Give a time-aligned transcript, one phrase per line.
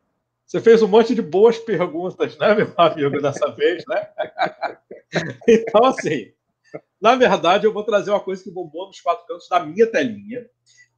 [0.46, 4.08] Você fez um monte de boas perguntas, né, meu amigo, dessa vez, né?
[5.48, 6.30] então, assim,
[7.00, 10.46] na verdade, eu vou trazer uma coisa que bombou nos quatro cantos da minha telinha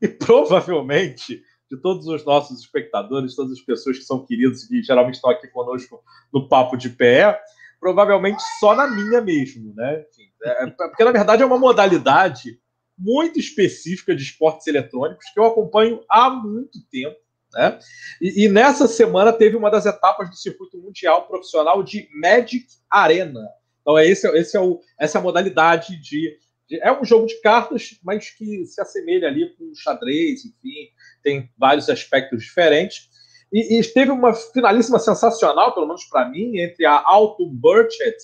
[0.02, 4.82] e provavelmente de todos os nossos espectadores, todas as pessoas que são queridas e que
[4.82, 7.40] geralmente estão aqui conosco no Papo de Pé,
[7.78, 10.04] provavelmente só na minha mesmo, né?
[10.10, 12.60] Enfim, é, porque, na verdade, é uma modalidade
[12.96, 17.16] muito específica de esportes eletrônicos que eu acompanho há muito tempo.
[17.54, 17.78] Né?
[18.20, 23.48] E, e, nessa semana teve uma das etapas do circuito mundial profissional de Magic Arena.
[23.80, 26.36] Então, é esse, esse é o, essa é a modalidade de,
[26.68, 30.90] de, É um jogo de cartas, mas que se assemelha ali com xadrez, enfim,
[31.22, 33.08] tem vários aspectos diferentes.
[33.52, 38.16] E, e teve uma finalíssima sensacional, pelo menos para mim, entre a Alton Burchett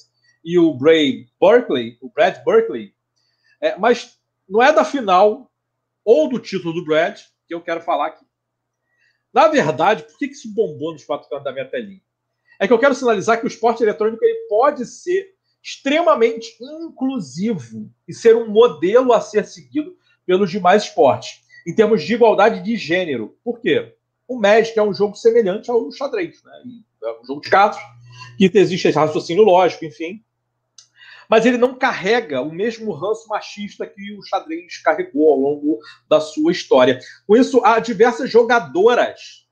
[0.44, 2.92] e o Bray Berkeley, o Brad Berkeley.
[3.60, 4.18] É, mas
[4.50, 5.48] não é da final
[6.04, 8.26] ou do título do Brad que eu quero falar aqui.
[9.32, 12.02] Na verdade, por que isso bombou nos quatro cantos da minha telinha?
[12.58, 18.12] É que eu quero sinalizar que o esporte eletrônico ele pode ser extremamente inclusivo e
[18.12, 19.96] ser um modelo a ser seguido
[20.26, 23.38] pelos demais esportes, em termos de igualdade de gênero.
[23.44, 23.94] Por quê?
[24.26, 26.52] O Magic é um jogo semelhante ao xadrez, né?
[27.04, 27.80] É um jogo de cartas,
[28.36, 30.24] que existe raciocínio lógico, enfim
[31.30, 36.20] mas ele não carrega o mesmo ranço machista que o xadrez carregou ao longo da
[36.20, 36.98] sua história.
[37.24, 39.46] Com isso, há diversas jogadoras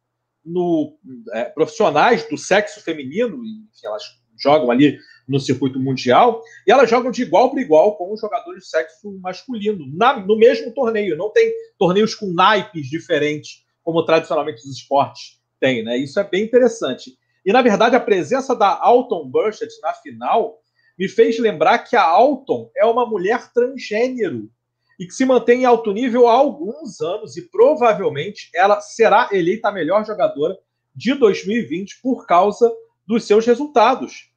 [0.45, 0.99] no,
[1.33, 4.03] é, profissionais do sexo feminino, enfim, elas
[4.37, 8.65] jogam ali no circuito mundial, e elas jogam de igual para igual com os jogadores
[8.65, 11.17] de sexo masculino, na, no mesmo torneio.
[11.17, 15.85] Não tem torneios com naipes diferentes, como tradicionalmente os esportes têm.
[15.85, 15.99] Né?
[15.99, 17.17] Isso é bem interessante.
[17.45, 20.59] E, na verdade, a presença da Alton Burchett na final
[20.99, 24.51] me fez lembrar que a Alton é uma mulher transgênero
[24.99, 29.69] e que se mantém em alto nível há alguns anos e provavelmente ela será eleita
[29.69, 30.59] a melhor jogadora
[30.95, 32.71] de 2020 por causa
[33.07, 34.29] dos seus resultados.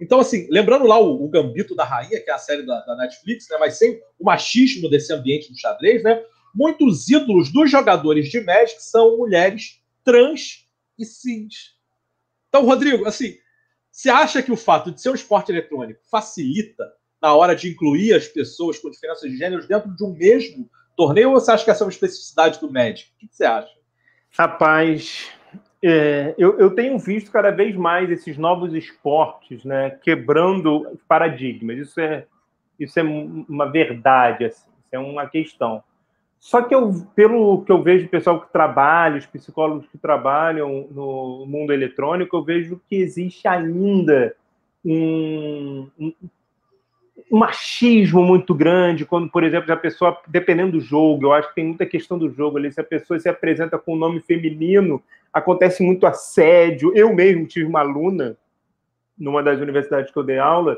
[0.00, 2.96] Então, assim, lembrando lá o, o Gambito da Rainha, que é a série da, da,
[2.96, 6.22] Netflix, né, mas sem o machismo desse ambiente do xadrez, né,
[6.54, 11.74] muitos ídolos dos jogadores de Magic são mulheres trans e cis.
[12.48, 13.36] Então, Rodrigo, assim,
[13.94, 16.92] você acha que o fato de ser um esporte eletrônico facilita
[17.22, 21.30] na hora de incluir as pessoas com diferenças de gêneros dentro de um mesmo torneio
[21.30, 23.12] ou você acha que essa é uma especificidade do Magic?
[23.12, 23.72] O que você acha?
[24.36, 25.30] Rapaz,
[25.80, 31.78] é, eu, eu, tenho visto cada vez mais esses novos esportes né, quebrando paradigmas.
[31.78, 32.26] Isso é,
[32.80, 35.84] isso é uma verdade, assim, isso é uma questão.
[36.44, 40.86] Só que eu, pelo que eu vejo do pessoal que trabalha, os psicólogos que trabalham
[40.90, 44.36] no mundo eletrônico, eu vejo que existe ainda
[44.84, 46.12] um, um,
[47.30, 51.64] machismo muito grande, quando, por exemplo, a pessoa, dependendo do jogo, eu acho que tem
[51.64, 55.02] muita questão do jogo ali, se a pessoa se apresenta com um nome feminino,
[55.32, 56.92] acontece muito assédio.
[56.94, 58.36] Eu mesmo tive uma aluna
[59.18, 60.76] numa das universidades que eu dei aula,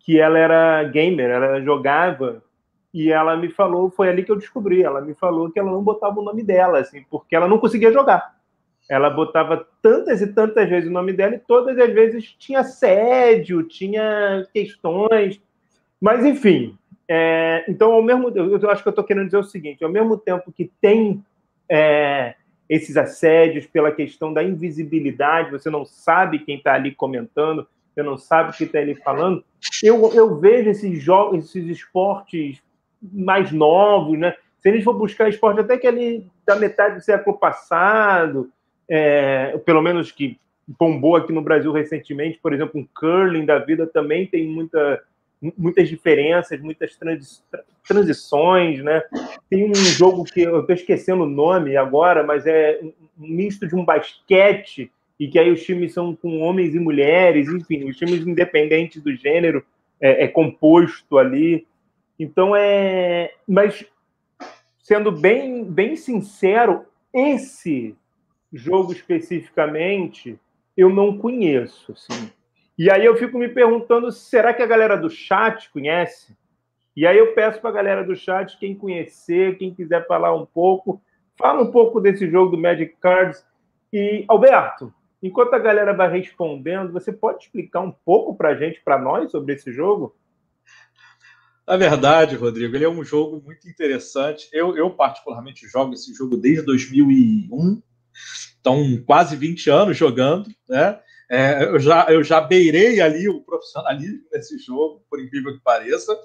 [0.00, 2.42] que ela era gamer, ela jogava,
[2.94, 5.82] e ela me falou, foi ali que eu descobri, ela me falou que ela não
[5.82, 8.36] botava o nome dela, assim, porque ela não conseguia jogar.
[8.88, 13.64] Ela botava tantas e tantas vezes o nome dela e todas as vezes tinha assédio,
[13.64, 15.42] tinha questões.
[16.00, 19.82] Mas, enfim, é, então, ao mesmo eu acho que eu estou querendo dizer o seguinte:
[19.82, 21.24] ao mesmo tempo que tem
[21.68, 22.36] é,
[22.68, 28.16] esses assédios pela questão da invisibilidade, você não sabe quem está ali comentando, você não
[28.16, 29.44] sabe o que está ali falando,
[29.82, 32.62] eu, eu vejo esses jogos, esses esportes
[33.12, 34.34] mais novos, né?
[34.60, 38.50] Se gente for buscar esporte até que ali da metade do século passado,
[38.88, 40.38] é, pelo menos que
[40.78, 45.02] bombou aqui no Brasil recentemente, por exemplo, um curling da vida também tem muita,
[45.58, 47.42] muitas diferenças, muitas transi
[47.86, 49.02] transições, né?
[49.50, 52.92] Tem um jogo que eu estou esquecendo o nome agora, mas é um
[53.28, 54.90] misto de um basquete
[55.20, 59.14] e que aí os times são com homens e mulheres, enfim, os times independentes do
[59.14, 59.62] gênero
[60.00, 61.66] é, é composto ali.
[62.18, 63.84] Então é, mas
[64.78, 67.96] sendo bem bem sincero, esse
[68.52, 70.38] jogo especificamente,
[70.76, 71.92] eu não conheço.
[71.92, 72.30] Assim.
[72.76, 76.36] E aí eu fico me perguntando, será que a galera do chat conhece?
[76.96, 80.46] E aí eu peço para a galera do chat, quem conhecer, quem quiser falar um
[80.46, 81.02] pouco,
[81.36, 83.44] fala um pouco desse jogo do Magic Cards.
[83.92, 88.80] E, Alberto, enquanto a galera vai respondendo, você pode explicar um pouco para a gente,
[88.80, 90.14] para nós, sobre esse jogo?
[91.66, 94.48] Na verdade, Rodrigo, ele é um jogo muito interessante.
[94.52, 97.82] Eu, eu particularmente jogo esse jogo desde 2001,
[98.64, 100.98] Estão quase 20 anos jogando, né?
[101.30, 106.16] É, eu, já, eu já beirei ali o profissionalismo nesse jogo, por incrível que pareça.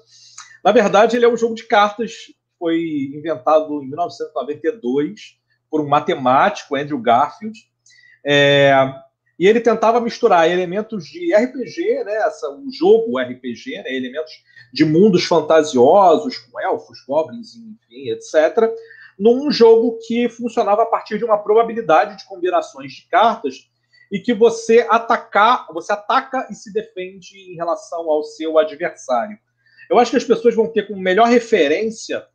[0.64, 2.12] Na verdade, ele é um jogo de cartas,
[2.58, 5.38] foi inventado em 1992
[5.70, 7.58] por um matemático, Andrew Garfield.
[8.24, 8.72] É,
[9.40, 14.30] e ele tentava misturar elementos de RPG, né, essa, um jogo RPG, né, elementos
[14.70, 18.70] de mundos fantasiosos, com elfos, goblins, enfim, etc.,
[19.18, 23.66] num jogo que funcionava a partir de uma probabilidade de combinações de cartas
[24.12, 29.38] e que você atacar, você ataca e se defende em relação ao seu adversário.
[29.88, 32.26] Eu acho que as pessoas vão ter como melhor referência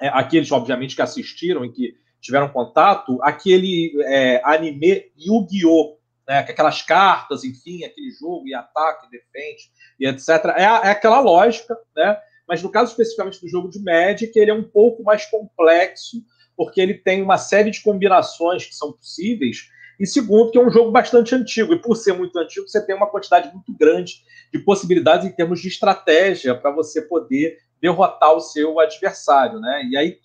[0.00, 5.97] é, aqueles, obviamente, que assistiram e que tiveram contato, aquele é, anime Yu-Gi-Oh!
[6.28, 9.62] Né, aquelas cartas, enfim, aquele jogo e ataque, defende
[9.98, 10.28] e etc.
[10.56, 12.18] É, é aquela lógica, né?
[12.48, 16.18] mas no caso especificamente do jogo de Magic, ele é um pouco mais complexo,
[16.56, 19.68] porque ele tem uma série de combinações que são possíveis,
[20.00, 22.94] e segundo, que é um jogo bastante antigo, e por ser muito antigo, você tem
[22.94, 24.22] uma quantidade muito grande
[24.52, 29.82] de possibilidades em termos de estratégia para você poder derrotar o seu adversário, né?
[29.90, 30.18] E aí,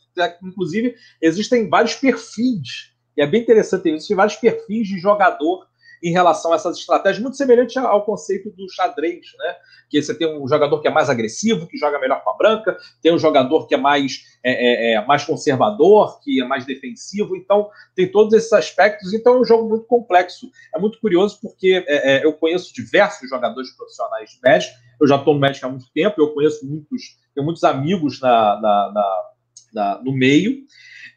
[0.43, 5.67] inclusive, existem vários perfis, e é bem interessante, existem vários perfis de jogador
[6.03, 9.55] em relação a essas estratégias, muito semelhante ao conceito do xadrez, né?
[9.89, 12.77] Que você tem um jogador que é mais agressivo, que joga melhor com a branca,
[13.01, 17.37] tem um jogador que é mais, é, é, é, mais conservador, que é mais defensivo,
[17.37, 20.49] então tem todos esses aspectos, então é um jogo muito complexo.
[20.75, 25.15] É muito curioso porque é, é eu conheço diversos jogadores profissionais de Magic, eu já
[25.15, 29.29] estou no Magic há muito tempo, eu conheço muitos, tenho muitos amigos na, na, na,
[29.73, 30.63] na no meio,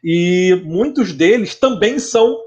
[0.03, 2.46] e muitos deles também são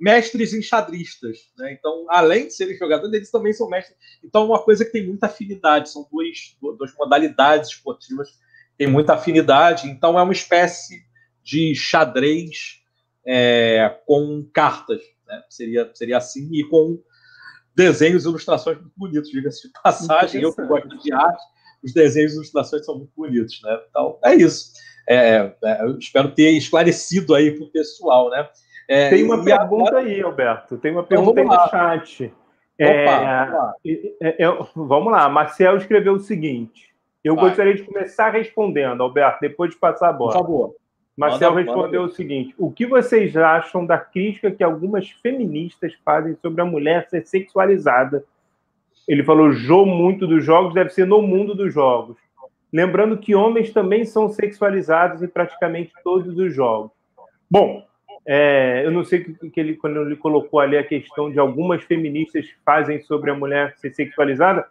[0.00, 1.38] mestres enxadristas.
[1.58, 1.72] Né?
[1.72, 3.96] Então, além de serem jogadores, eles também são mestres.
[4.24, 5.90] Então, é uma coisa que tem muita afinidade.
[5.90, 9.86] São duas, duas modalidades esportivas que têm muita afinidade.
[9.86, 11.04] Então, é uma espécie
[11.44, 12.80] de xadrez
[13.26, 15.02] é, com cartas.
[15.26, 15.42] Né?
[15.50, 17.02] Seria, seria assim, e com
[17.76, 20.42] desenhos e ilustrações muito bonitos, diga-se de passagem.
[20.42, 21.42] Eu que gosto de arte,
[21.82, 23.60] os desenhos e ilustrações são muito bonitos.
[23.62, 23.80] Né?
[23.90, 24.72] Então, é isso.
[25.06, 28.48] É, é, eu espero ter esclarecido aí para o pessoal, né?
[28.90, 30.76] É, tem uma pergunta aí, Alberto.
[30.76, 32.34] Tem uma então, pergunta então, aí no chat.
[32.76, 35.28] É, Opa, é, é, vamos lá.
[35.28, 36.92] Marcel escreveu o seguinte.
[37.22, 37.44] Eu Vai.
[37.44, 40.32] gostaria de começar respondendo, Alberto, depois de passar a bola.
[40.32, 40.74] Por favor.
[41.16, 42.12] Marcel manda, respondeu manda.
[42.12, 47.08] o seguinte: O que vocês acham da crítica que algumas feministas fazem sobre a mulher
[47.08, 48.24] ser sexualizada?
[49.06, 52.16] Ele falou: Jô muito dos jogos deve ser no mundo dos jogos.
[52.72, 56.90] Lembrando que homens também são sexualizados em praticamente todos os jogos.
[57.48, 57.84] Bom,
[58.26, 61.82] é, eu não sei que, que ele, quando ele colocou ali a questão de algumas
[61.84, 64.66] feministas fazem sobre a mulher ser sexualizada.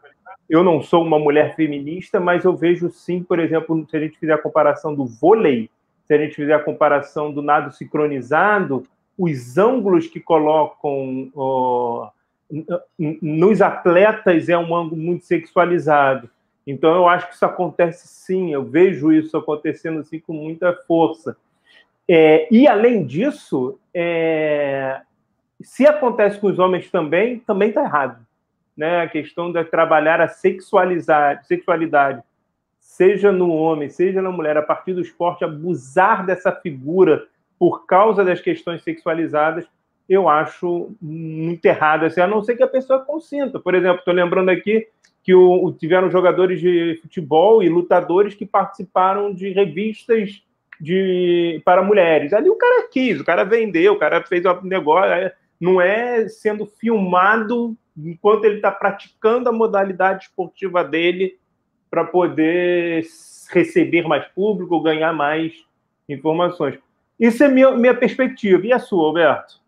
[0.50, 4.18] Eu não sou uma mulher feminista, mas eu vejo sim, por exemplo, se a gente
[4.18, 5.70] fizer a comparação do vôlei,
[6.08, 8.84] se a gente fizer a comparação do nado sincronizado,
[9.18, 11.32] os ângulos que colocam
[12.98, 16.30] nos atletas é um ângulo muito sexualizado.
[16.66, 21.36] Então eu acho que isso acontece sim, eu vejo isso acontecendo sim com muita força.
[22.12, 25.00] É, e, além disso, é,
[25.62, 28.26] se acontece com os homens também, também está errado.
[28.76, 32.24] né, a questão de trabalhar a sexualizar, sexualidade,
[32.80, 37.28] seja no homem, seja na mulher, a partir do esporte, abusar dessa figura
[37.60, 39.68] por causa das questões sexualizadas,
[40.08, 43.60] eu acho muito errado, assim, a não ser que a pessoa consinta.
[43.60, 44.88] Por exemplo, estou lembrando aqui
[45.22, 50.42] que o, tiveram jogadores de futebol e lutadores que participaram de revistas
[50.80, 52.34] de, para mulheres.
[52.34, 56.66] Ali o cara quis, o cara vendeu, o cara fez um negócio, não é sendo
[56.66, 61.38] filmado enquanto ele está praticando a modalidade esportiva dele
[61.90, 63.06] para poder
[63.52, 65.54] receber mais público, ganhar mais
[66.08, 66.80] informações.
[67.20, 68.66] Isso é minha, minha perspectiva.
[68.66, 69.60] E a sua, Alberto?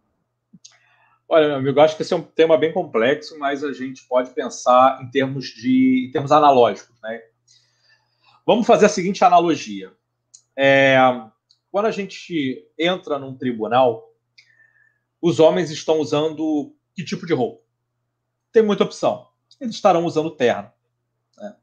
[1.27, 4.31] Olha, meu amigo, acho que esse é um tema bem complexo, mas a gente pode
[4.31, 7.21] pensar em termos de em termos analógicos, né?
[8.45, 9.91] Vamos fazer a seguinte analogia.
[10.63, 10.95] É,
[11.71, 14.13] quando a gente entra num tribunal,
[15.19, 17.63] os homens estão usando que tipo de roupa?
[18.51, 19.27] Tem muita opção.
[19.59, 20.71] Eles estarão usando terno.
[21.35, 21.55] Né?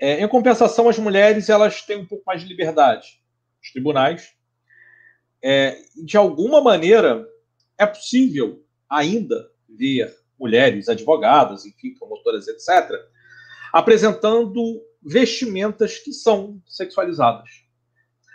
[0.00, 3.22] É, em compensação, as mulheres elas têm um pouco mais de liberdade.
[3.62, 4.34] Os tribunais,
[5.40, 7.24] é, de alguma maneira,
[7.78, 12.98] é possível ainda ver mulheres, advogadas, enfim, promotoras, etc.,
[13.72, 17.61] apresentando vestimentas que são sexualizadas.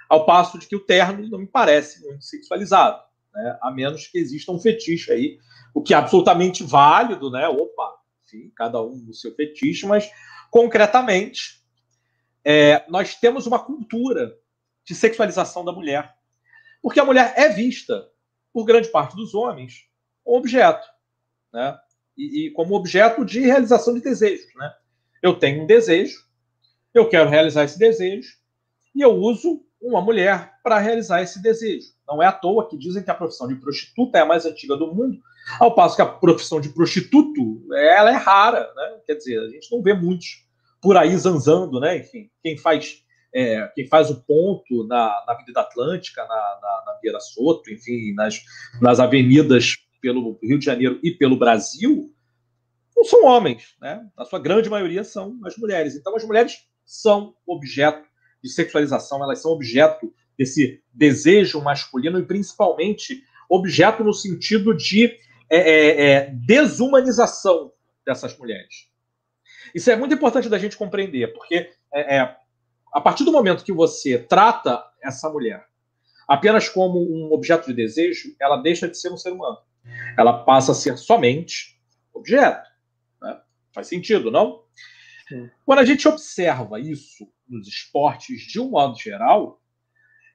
[0.09, 3.57] Ao passo de que o terno não me parece muito sexualizado né?
[3.61, 5.39] a menos que exista um fetiche aí,
[5.73, 7.47] o que é absolutamente válido, né?
[7.47, 7.95] Opa,
[8.25, 10.09] enfim, cada um no seu fetiche, mas
[10.49, 11.63] concretamente,
[12.43, 14.35] é, nós temos uma cultura
[14.83, 16.15] de sexualização da mulher.
[16.81, 18.09] Porque a mulher é vista,
[18.51, 19.87] por grande parte dos homens,
[20.23, 20.87] como objeto,
[21.53, 21.77] né?
[22.17, 24.73] E, e como objeto de realização de desejos, né?
[25.21, 26.25] Eu tenho um desejo,
[26.91, 28.35] eu quero realizar esse desejo,
[28.95, 31.88] e eu uso uma mulher para realizar esse desejo.
[32.07, 34.75] Não é à toa que dizem que a profissão de prostituta é a mais antiga
[34.75, 35.19] do mundo,
[35.60, 39.00] ao passo que a profissão de prostituto ela é rara, né?
[39.05, 40.46] Quer dizer, a gente não vê muitos
[40.81, 41.98] por aí zanzando, né?
[41.98, 43.03] Enfim, quem faz
[43.34, 48.13] é, quem faz o ponto na, na Avenida Atlântica, na, na, na Vieira Soto, enfim,
[48.13, 48.41] nas,
[48.81, 52.12] nas avenidas pelo Rio de Janeiro e pelo Brasil,
[52.96, 54.03] não são homens, né?
[54.17, 55.96] A sua grande maioria são as mulheres.
[55.96, 58.06] Então, as mulheres são objeto
[58.44, 65.06] de sexualização, elas são objeto desse desejo masculino e principalmente objeto no sentido de
[65.50, 67.72] é, é, é, desumanização
[68.06, 68.89] dessas mulheres.
[69.74, 72.36] Isso é muito importante da gente compreender, porque é, é,
[72.94, 75.65] a partir do momento que você trata essa mulher
[76.27, 79.58] apenas como um objeto de desejo, ela deixa de ser um ser humano.
[80.17, 81.79] Ela passa a ser somente
[82.13, 82.70] objeto.
[83.22, 83.39] Né?
[83.74, 84.63] Faz sentido, não?
[85.29, 85.50] Sim.
[85.65, 89.61] Quando a gente observa isso nos esportes de um modo geral,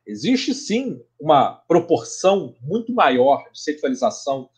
[0.07, 4.49] existe sim uma proporção muito maior de sexualização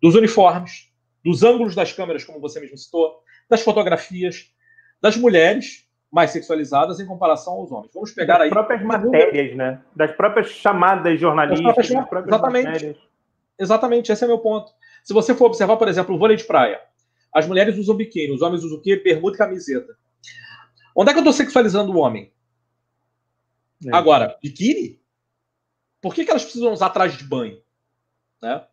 [0.00, 0.90] dos uniformes,
[1.24, 4.52] dos ângulos das câmeras, como você mesmo citou, das fotografias,
[5.00, 7.90] das mulheres mais sexualizadas em comparação aos homens.
[7.94, 8.50] Vamos pegar das aí.
[8.50, 9.82] Das próprias matérias, né?
[9.96, 11.76] Das próprias chamadas jornalísticas.
[11.76, 12.66] Das próprias, das próprias exatamente.
[12.66, 13.12] Matérias.
[13.58, 14.72] Exatamente, esse é meu ponto.
[15.02, 16.80] Se você for observar, por exemplo, o vôlei de praia,
[17.32, 18.96] as mulheres usam biquíni, os homens usam o quê?
[18.96, 19.96] Bermuda e camiseta.
[20.94, 22.32] Onde é que eu estou sexualizando o homem?
[23.86, 23.94] É.
[23.94, 25.00] Agora, biquíni?
[26.00, 27.60] Por que, que elas precisam usar traje de banho?
[28.40, 28.64] Né?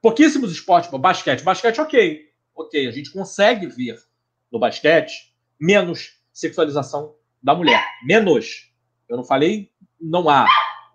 [0.00, 1.42] Pouquíssimos esportes, basquete.
[1.42, 2.32] Basquete, ok.
[2.54, 4.02] Ok, a gente consegue ver
[4.50, 7.84] no basquete menos sexualização da mulher.
[8.04, 8.72] Menos.
[9.08, 10.46] Eu não falei não há.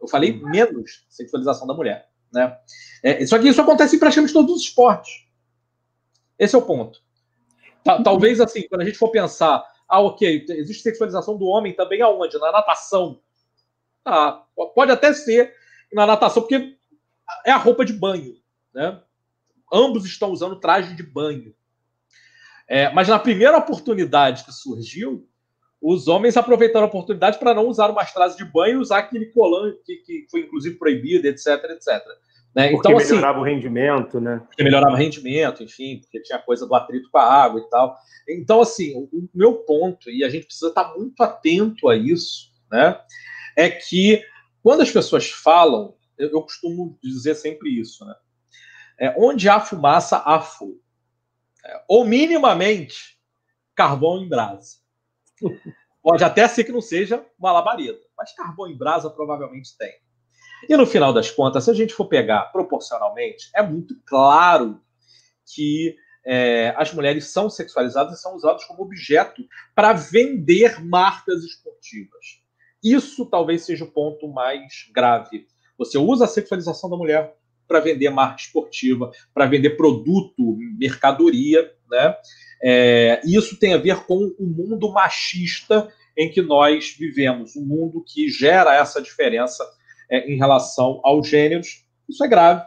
[0.01, 2.09] Eu falei menos sexualização da mulher.
[2.31, 2.57] Né?
[3.03, 5.25] É, só que isso acontece em praticamente todos os esportes.
[6.39, 7.01] Esse é o ponto.
[8.03, 12.39] Talvez assim, quando a gente for pensar ah, ok, existe sexualização do homem também aonde?
[12.39, 13.19] Na natação.
[14.05, 15.53] Ah, pode até ser
[15.91, 16.77] na natação, porque
[17.45, 18.37] é a roupa de banho.
[18.73, 19.01] Né?
[19.71, 21.53] Ambos estão usando traje de banho.
[22.69, 25.27] É, mas na primeira oportunidade que surgiu,
[25.81, 29.25] os homens aproveitaram a oportunidade para não usar uma traje de banho e usar aquele
[29.25, 32.01] colã que, que foi inclusive proibido, etc, etc.
[32.55, 32.69] Né?
[32.69, 34.41] Porque então, assim, melhorava o rendimento, né?
[34.45, 37.97] Porque melhorava o rendimento, enfim, porque tinha coisa do atrito com a água e tal.
[38.27, 42.99] Então, assim, o meu ponto, e a gente precisa estar muito atento a isso, né?
[43.55, 44.21] É que
[44.61, 48.15] quando as pessoas falam, eu, eu costumo dizer sempre isso, né?
[48.99, 50.79] É, onde há fumaça, há fogo.
[51.65, 53.17] É, ou minimamente
[53.73, 54.77] carvão em brasa.
[56.03, 59.93] Pode até ser que não seja uma labareda, mas carvão em brasa provavelmente tem.
[60.69, 64.79] E no final das contas, se a gente for pegar proporcionalmente, é muito claro
[65.53, 69.43] que é, as mulheres são sexualizadas e são usadas como objeto
[69.75, 72.41] para vender marcas esportivas.
[72.83, 75.47] Isso talvez seja o ponto mais grave.
[75.77, 77.35] Você usa a sexualização da mulher
[77.67, 82.15] para vender marca esportiva, para vender produto, mercadoria, né?
[82.63, 88.03] É, isso tem a ver com o mundo machista em que nós vivemos, um mundo
[88.05, 89.63] que gera essa diferença
[90.11, 91.85] é, em relação aos gêneros.
[92.07, 92.63] Isso é grave,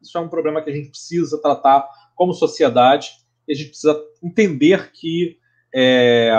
[0.00, 3.10] isso é um problema que a gente precisa tratar como sociedade,
[3.48, 5.36] e a gente precisa entender que
[5.74, 6.32] é,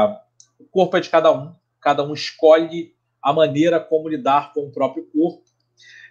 [0.57, 4.71] o corpo é de cada um, cada um escolhe a maneira como lidar com o
[4.71, 5.43] próprio corpo,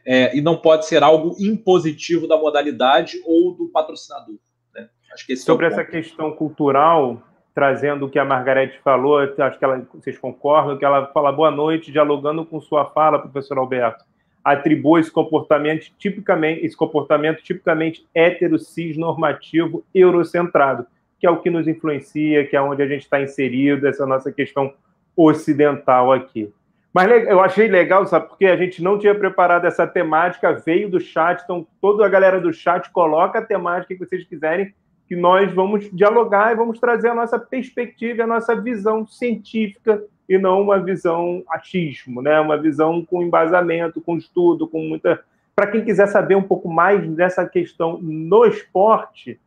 [0.06, 4.36] é, e não pode ser algo impositivo da modalidade ou do patrocinador.
[4.74, 4.90] Né?
[5.28, 7.22] Esse Sobre é essa questão cultural,
[7.54, 11.50] trazendo o que a Margarete falou, acho que ela, vocês concordam, que ela fala boa
[11.50, 14.04] noite, dialogando com sua fala, professor Alberto.
[14.44, 20.86] Atribui esse comportamento tipicamente, esse comportamento tipicamente hétero, cis, normativo, eurocentrado,
[21.18, 24.30] que é o que nos influencia, que é onde a gente está inserido, essa nossa
[24.30, 24.74] questão
[25.16, 26.52] ocidental aqui.
[26.92, 31.00] Mas eu achei legal, sabe, porque a gente não tinha preparado essa temática, veio do
[31.00, 34.72] chat, então toda a galera do chat coloca a temática que vocês quiserem,
[35.06, 40.38] que nós vamos dialogar e vamos trazer a nossa perspectiva, a nossa visão científica e
[40.38, 42.40] não uma visão achismo, né?
[42.40, 45.22] Uma visão com embasamento, com estudo, com muita.
[45.54, 49.38] Para quem quiser saber um pouco mais dessa questão no esporte,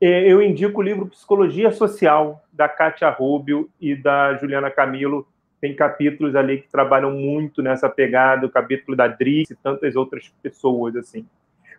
[0.00, 5.26] é, eu indico o livro Psicologia Social da Kátia Rubio e da Juliana Camilo.
[5.60, 10.32] Tem capítulos ali que trabalham muito nessa pegada, o capítulo da Driss e tantas outras
[10.42, 11.26] pessoas assim.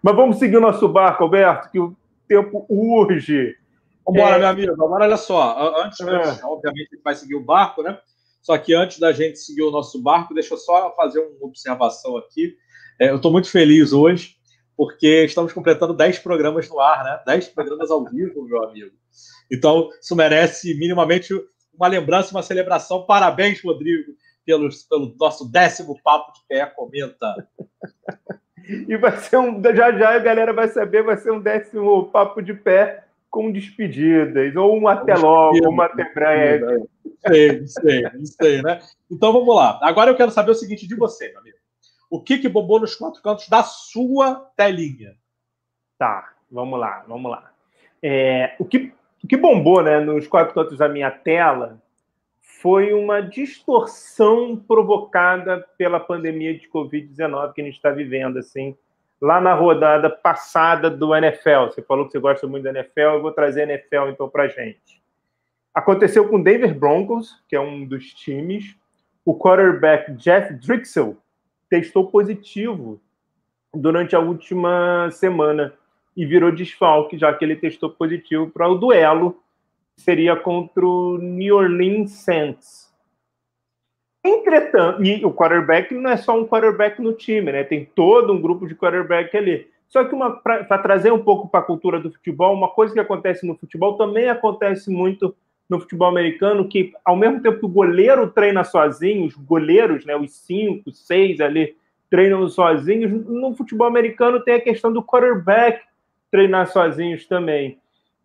[0.03, 1.79] Mas vamos seguir o nosso barco, Alberto, que
[2.29, 3.55] tempo urge.
[4.05, 4.39] Vambora, é...
[4.39, 4.73] meu amigo.
[4.73, 5.83] Agora, olha só.
[5.83, 6.45] Antes, é.
[6.45, 7.99] obviamente, a gente vai seguir o barco, né?
[8.41, 12.15] Só que antes da gente seguir o nosso barco, deixa eu só fazer uma observação
[12.15, 12.55] aqui.
[12.99, 14.35] É, eu estou muito feliz hoje,
[14.77, 17.21] porque estamos completando 10 programas no ar, né?
[17.25, 18.95] 10 programas ao vivo, meu amigo.
[19.51, 21.33] Então, isso merece minimamente
[21.73, 23.05] uma lembrança, uma celebração.
[23.05, 24.13] Parabéns, Rodrigo,
[24.45, 26.65] pelo, pelo nosso décimo Papo de Pé.
[26.65, 27.47] Comenta.
[28.87, 29.61] E vai ser um.
[29.63, 34.55] Já já a galera vai saber, vai ser um décimo papo de pé com despedidas,
[34.55, 36.87] ou um até logo, ou um até breve.
[37.27, 38.79] Sei, sei, sei, né?
[39.09, 39.79] Então vamos lá.
[39.81, 41.57] Agora eu quero saber o seguinte de você, meu amigo.
[42.09, 45.15] O que, que bombou nos quatro cantos da sua telinha?
[45.97, 47.51] Tá, vamos lá, vamos lá.
[48.01, 48.91] É, o, que,
[49.23, 51.79] o que bombou né, nos quatro cantos da minha tela
[52.61, 58.75] foi uma distorção provocada pela pandemia de Covid-19 que a gente está vivendo, assim,
[59.21, 61.67] lá na rodada passada do NFL.
[61.67, 64.49] Você falou que você gosta muito da NFL, eu vou trazer a NFL então para
[64.49, 65.01] gente.
[65.73, 68.75] Aconteceu com o Denver Broncos, que é um dos times.
[69.23, 71.15] O quarterback Jeff Drixel
[71.69, 72.99] testou positivo
[73.73, 75.73] durante a última semana
[76.15, 79.41] e virou desfalque, já que ele testou positivo para o duelo
[79.99, 82.89] seria contra o New Orleans Saints.
[84.23, 87.63] Entretanto, e o quarterback não é só um quarterback no time, né?
[87.63, 89.67] Tem todo um grupo de quarterback ali.
[89.87, 93.45] Só que para trazer um pouco para a cultura do futebol, uma coisa que acontece
[93.47, 95.35] no futebol também acontece muito
[95.69, 100.15] no futebol americano, que ao mesmo tempo que o goleiro treina sozinho, os goleiros, né,
[100.15, 101.75] os cinco, seis ali,
[102.09, 105.81] treinam sozinhos, no futebol americano tem a questão do quarterback
[106.31, 107.79] treinar sozinhos também.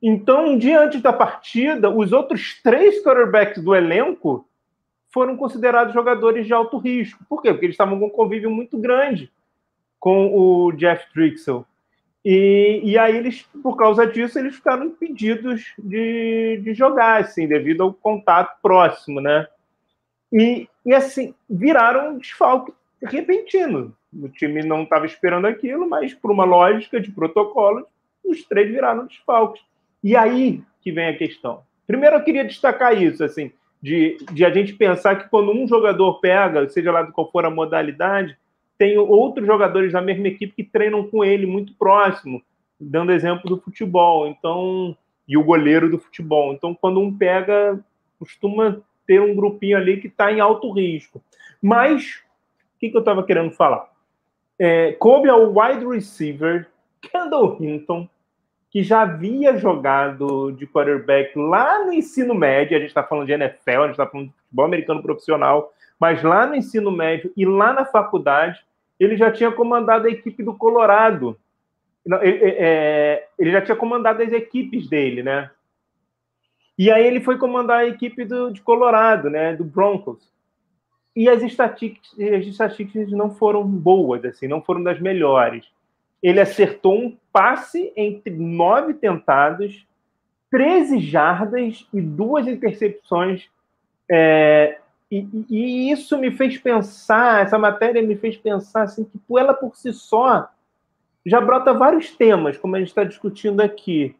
[0.06, 4.46] Então, um dia antes da partida, os outros três quarterbacks do elenco
[5.10, 7.24] foram considerados jogadores de alto risco.
[7.26, 7.50] Por quê?
[7.50, 9.32] Porque eles estavam com um convívio muito grande
[9.98, 11.64] com o Jeff Drixel.
[12.22, 17.82] E, e aí eles, por causa disso, eles ficaram impedidos de, de jogar, assim, devido
[17.82, 19.48] ao contato próximo, né?
[20.30, 23.96] E, e assim, viraram um desfalque repentino.
[24.12, 27.86] O time não estava esperando aquilo, mas por uma lógica de protocolo,
[28.22, 29.62] os três viraram desfalques.
[30.04, 31.62] E aí que vem a questão.
[31.86, 33.50] Primeiro, eu queria destacar isso, assim,
[33.82, 37.50] de, de a gente pensar que quando um jogador pega, seja lá qual for a
[37.50, 38.36] modalidade,
[38.76, 42.42] tem outros jogadores da mesma equipe que treinam com ele muito próximo,
[42.78, 44.26] dando exemplo do futebol.
[44.26, 44.94] Então,
[45.26, 46.52] e o goleiro do futebol.
[46.52, 47.82] Então, quando um pega,
[48.18, 51.22] costuma ter um grupinho ali que está em alto risco.
[51.62, 52.22] Mas,
[52.76, 53.90] o que, que eu estava querendo falar?
[54.58, 56.68] É, coube ao wide receiver
[57.00, 58.06] Kendall Hinton
[58.74, 63.32] que já havia jogado de quarterback lá no ensino médio, a gente está falando de
[63.32, 67.46] NFL, a gente está falando de futebol americano profissional, mas lá no ensino médio e
[67.46, 68.66] lá na faculdade,
[68.98, 71.38] ele já tinha comandado a equipe do Colorado.
[72.04, 75.52] Ele, é, ele já tinha comandado as equipes dele, né?
[76.76, 79.54] E aí ele foi comandar a equipe do, de Colorado, né?
[79.54, 80.28] Do Broncos.
[81.14, 85.64] E as estatísticas, as estatísticas não foram boas, assim, não foram das melhores
[86.24, 89.86] ele acertou um passe entre nove tentados,
[90.50, 93.50] 13 jardas e duas intercepções.
[94.10, 94.78] É,
[95.10, 99.76] e, e, isso me fez pensar, essa matéria me fez pensar assim, que ela por
[99.76, 100.48] si só
[101.26, 104.16] já brota vários temas, como a gente está discutindo aqui.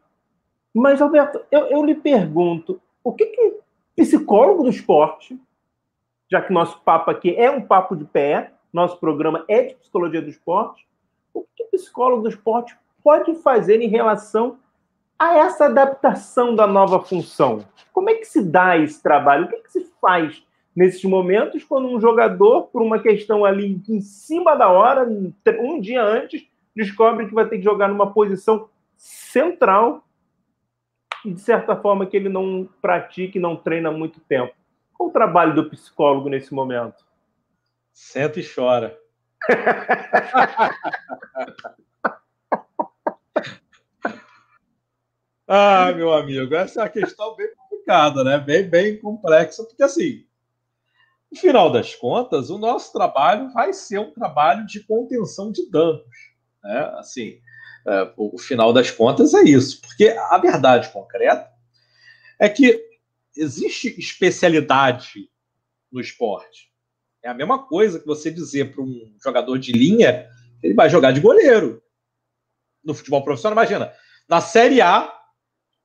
[0.71, 3.53] Mas, Alberto, eu, eu lhe pergunto, o que, que
[3.95, 5.39] psicólogo do esporte,
[6.29, 10.21] já que nosso papo aqui é um papo de pé, nosso programa é de psicologia
[10.21, 10.85] do esporte,
[11.35, 14.57] o que o psicólogo do esporte pode fazer em relação
[15.19, 17.65] a essa adaptação da nova função?
[17.93, 19.45] Como é que se dá esse trabalho?
[19.45, 20.43] O que, que se faz
[20.75, 25.07] nesses momentos quando um jogador, por uma questão ali em cima da hora,
[25.59, 26.45] um dia antes,
[26.75, 30.03] descobre que vai ter que jogar numa posição central
[31.23, 34.53] e, de certa forma, que ele não pratica e não treina há muito tempo.
[34.93, 37.03] Qual o trabalho do psicólogo nesse momento?
[37.93, 39.04] Senta e chora.
[45.47, 48.39] ah, meu amigo, essa é uma questão bem complicada, né?
[48.39, 50.25] Bem, bem complexa, porque assim,
[51.31, 56.03] no final das contas, o nosso trabalho vai ser um trabalho de contenção de danos,
[56.63, 56.91] né?
[56.97, 57.39] Assim,
[57.87, 61.51] é, o, final das contas é isso, porque a verdade concreta
[62.39, 62.83] é que
[63.37, 65.29] existe especialidade
[65.91, 66.73] no esporte.
[67.25, 70.29] É a mesma coisa que você dizer para um jogador de linha
[70.61, 71.81] que ele vai jogar de goleiro.
[72.83, 73.91] No futebol profissional, imagina,
[74.29, 75.11] na Série A,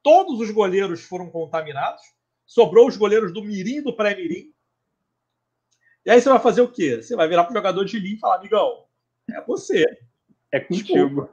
[0.03, 2.03] todos os goleiros foram contaminados,
[2.45, 4.53] sobrou os goleiros do Mirim e do Pré-Mirim.
[6.05, 7.01] E aí você vai fazer o quê?
[7.01, 8.85] Você vai virar para o jogador de linha e falar, amigão,
[9.31, 9.87] é você.
[10.53, 11.31] É contigo.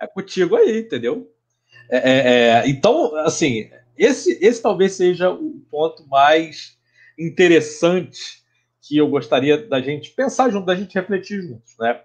[0.00, 1.28] É contigo aí, entendeu?
[1.90, 3.68] É, é, é, então, assim,
[3.98, 6.78] esse, esse talvez seja o ponto mais
[7.18, 8.43] interessante
[8.86, 12.00] que eu gostaria da gente pensar junto, da gente refletir juntos, né?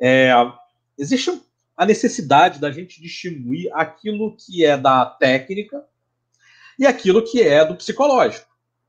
[0.00, 0.32] É,
[0.98, 1.42] existe
[1.76, 5.84] a necessidade da gente distinguir aquilo que é da técnica
[6.78, 8.48] e aquilo que é do psicológico,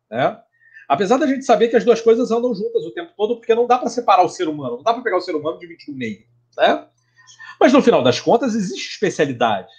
[0.09, 0.39] né?
[0.87, 3.65] Apesar da gente saber que as duas coisas andam juntas o tempo todo, porque não
[3.65, 5.89] dá para separar o ser humano, não dá para pegar o ser humano e dividir
[5.89, 6.23] no meio,
[6.57, 6.87] né?
[7.59, 9.71] Mas no final das contas, existe especialidade.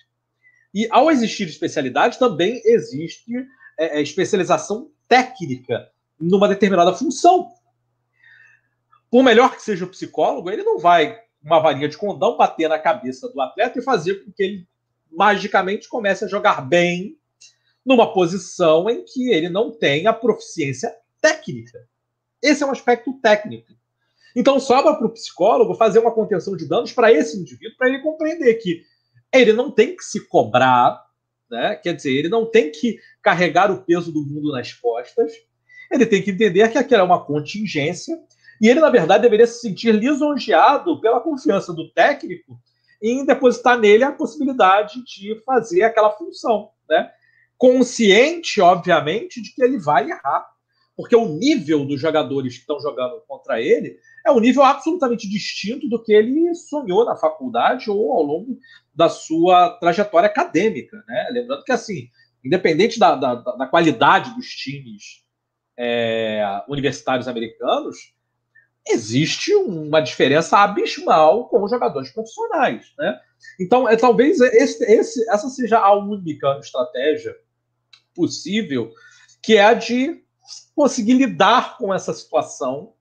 [0.72, 3.32] E ao existir especialidade, também existe
[3.78, 7.50] é, é, especialização técnica numa determinada função.
[9.10, 12.78] Por melhor que seja o psicólogo, ele não vai uma varinha de condão bater na
[12.78, 14.68] cabeça do atleta e fazer com que ele
[15.12, 17.18] magicamente comece a jogar bem
[17.84, 21.86] numa posição em que ele não tem a proficiência técnica.
[22.42, 23.72] Esse é um aspecto técnico.
[24.34, 28.00] Então sobra para o psicólogo fazer uma contenção de danos para esse indivíduo, para ele
[28.00, 28.82] compreender que
[29.32, 31.04] ele não tem que se cobrar,
[31.50, 31.76] né?
[31.76, 35.32] quer dizer, ele não tem que carregar o peso do mundo nas costas,
[35.94, 38.18] ele tem que entender que aquela é uma contingência
[38.60, 42.58] e ele, na verdade, deveria se sentir lisonjeado pela confiança do técnico
[43.02, 47.10] em depositar nele a possibilidade de fazer aquela função, né?
[47.58, 50.46] Consciente, obviamente, de que ele vai errar,
[50.96, 55.88] porque o nível dos jogadores que estão jogando contra ele é um nível absolutamente distinto
[55.88, 58.58] do que ele sonhou na faculdade ou ao longo
[58.94, 61.04] da sua trajetória acadêmica.
[61.06, 61.28] Né?
[61.30, 62.08] Lembrando que, assim,
[62.44, 65.23] independente da, da, da qualidade dos times
[65.76, 68.14] é, universitários americanos,
[68.86, 72.92] existe uma diferença abismal com os jogadores profissionais.
[72.98, 73.18] Né?
[73.60, 77.34] Então, é, talvez esse, esse, essa seja a única estratégia
[78.14, 78.92] possível,
[79.42, 80.22] que é a de
[80.74, 82.92] conseguir lidar com essa situação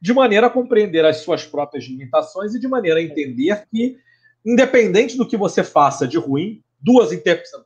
[0.00, 3.98] de maneira a compreender as suas próprias limitações e de maneira a entender que,
[4.44, 7.10] independente do que você faça de ruim, duas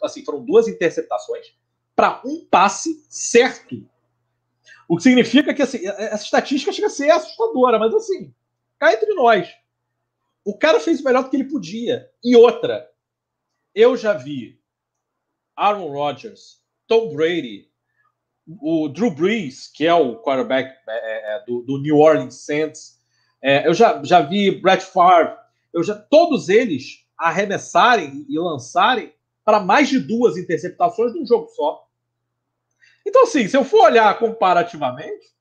[0.02, 1.46] assim, foram duas interceptações
[1.94, 3.88] para um passe certo.
[4.88, 8.34] O que significa que assim, essa estatística chega a ser assustadora, mas assim,
[8.78, 9.48] cá entre nós.
[10.44, 12.08] O cara fez o melhor do que ele podia.
[12.22, 12.88] E outra,
[13.74, 14.60] eu já vi
[15.56, 17.68] Aaron Rodgers, Tom Brady,
[18.60, 23.00] o Drew Brees, que é o quarterback é, é, é, do, do, New Orleans Saints,
[23.42, 25.34] é, eu já, já vi Brett Favre,
[25.72, 31.86] eu já, todos eles arremessarem e lançarem para mais de duas interceptações num jogo só.
[33.06, 35.34] Então, assim, se eu for olhar comparativamente,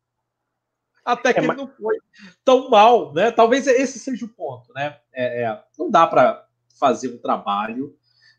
[1.06, 1.98] até que é, ele não foi
[2.44, 3.32] tão mal, né?
[3.32, 4.98] Talvez esse seja o ponto, né?
[5.14, 6.46] É, é, não dá para
[6.80, 7.96] fazer um trabalho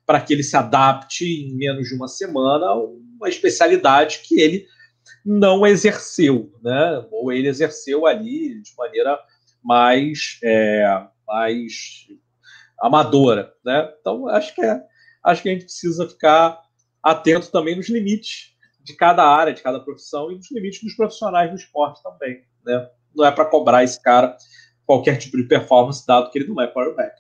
[0.07, 4.67] para que ele se adapte em menos de uma semana uma especialidade que ele
[5.25, 7.07] não exerceu, né?
[7.11, 9.19] Ou ele exerceu ali de maneira
[9.63, 12.07] mais, é, mais
[12.81, 13.93] amadora, né?
[14.01, 14.81] Então acho que é,
[15.23, 16.63] acho que a gente precisa ficar
[17.03, 18.54] atento também nos limites
[18.85, 22.89] de cada área, de cada profissão e nos limites dos profissionais do esporte também, né?
[23.17, 24.37] Não é para cobrar esse cara
[24.87, 27.15] qualquer tipo de performance, dado que ele não é quarterback.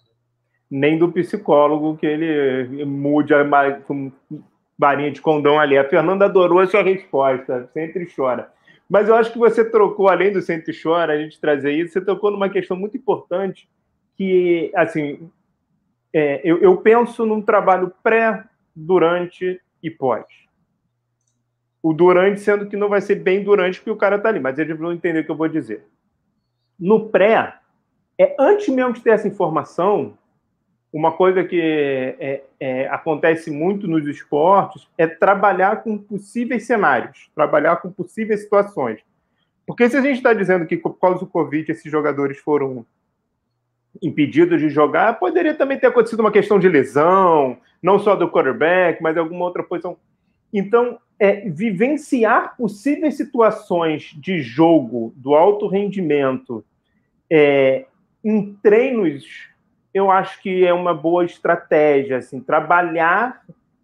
[0.71, 3.45] Nem do psicólogo que ele mude a
[4.79, 5.79] varinha de condão ali.
[5.79, 8.53] A Fernanda adorou a sua resposta, sempre chora.
[8.89, 12.01] Mas eu acho que você trocou, além do sempre chora, a gente trazer isso, você
[12.01, 13.69] tocou numa questão muito importante
[14.17, 15.31] que, assim,
[16.13, 18.45] é, eu, eu, penso num trabalho pré
[18.77, 20.25] durante e pós.
[21.85, 24.59] O durante sendo que não vai ser bem durante que o cara está ali, mas
[24.59, 25.85] eles vão entender o que eu vou dizer.
[26.81, 27.57] No pré,
[28.19, 30.17] é antes mesmo de ter essa informação,
[30.91, 37.77] uma coisa que é, é, acontece muito nos esportes é trabalhar com possíveis cenários, trabalhar
[37.77, 39.03] com possíveis situações.
[39.67, 42.87] Porque se a gente está dizendo que por causa do Covid esses jogadores foram
[44.01, 49.03] impedidos de jogar, poderia também ter acontecido uma questão de lesão, não só do quarterback,
[49.03, 49.99] mas alguma outra posição.
[50.51, 56.65] Então, é, vivenciar possíveis situações de jogo do alto rendimento
[57.31, 57.87] é,
[58.25, 59.49] em treinos,
[59.93, 63.43] eu acho que é uma boa estratégia, assim, trabalhar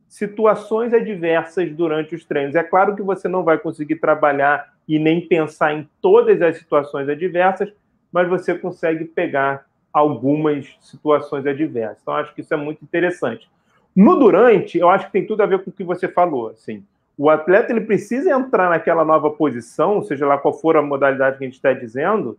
[0.09, 2.57] situações adversas durante os treinos.
[2.57, 7.09] É claro que você não vai conseguir trabalhar e nem pensar em todas as situações
[7.09, 7.73] adversas,
[8.13, 11.99] mas você consegue pegar algumas situações adversas.
[12.03, 13.49] Então, acho que isso é muito interessante.
[13.95, 16.49] No durante, eu acho que tem tudo a ver com o que você falou.
[16.49, 16.85] Assim,
[17.21, 21.45] o atleta ele precisa entrar naquela nova posição, seja lá qual for a modalidade que
[21.45, 22.39] a gente está dizendo,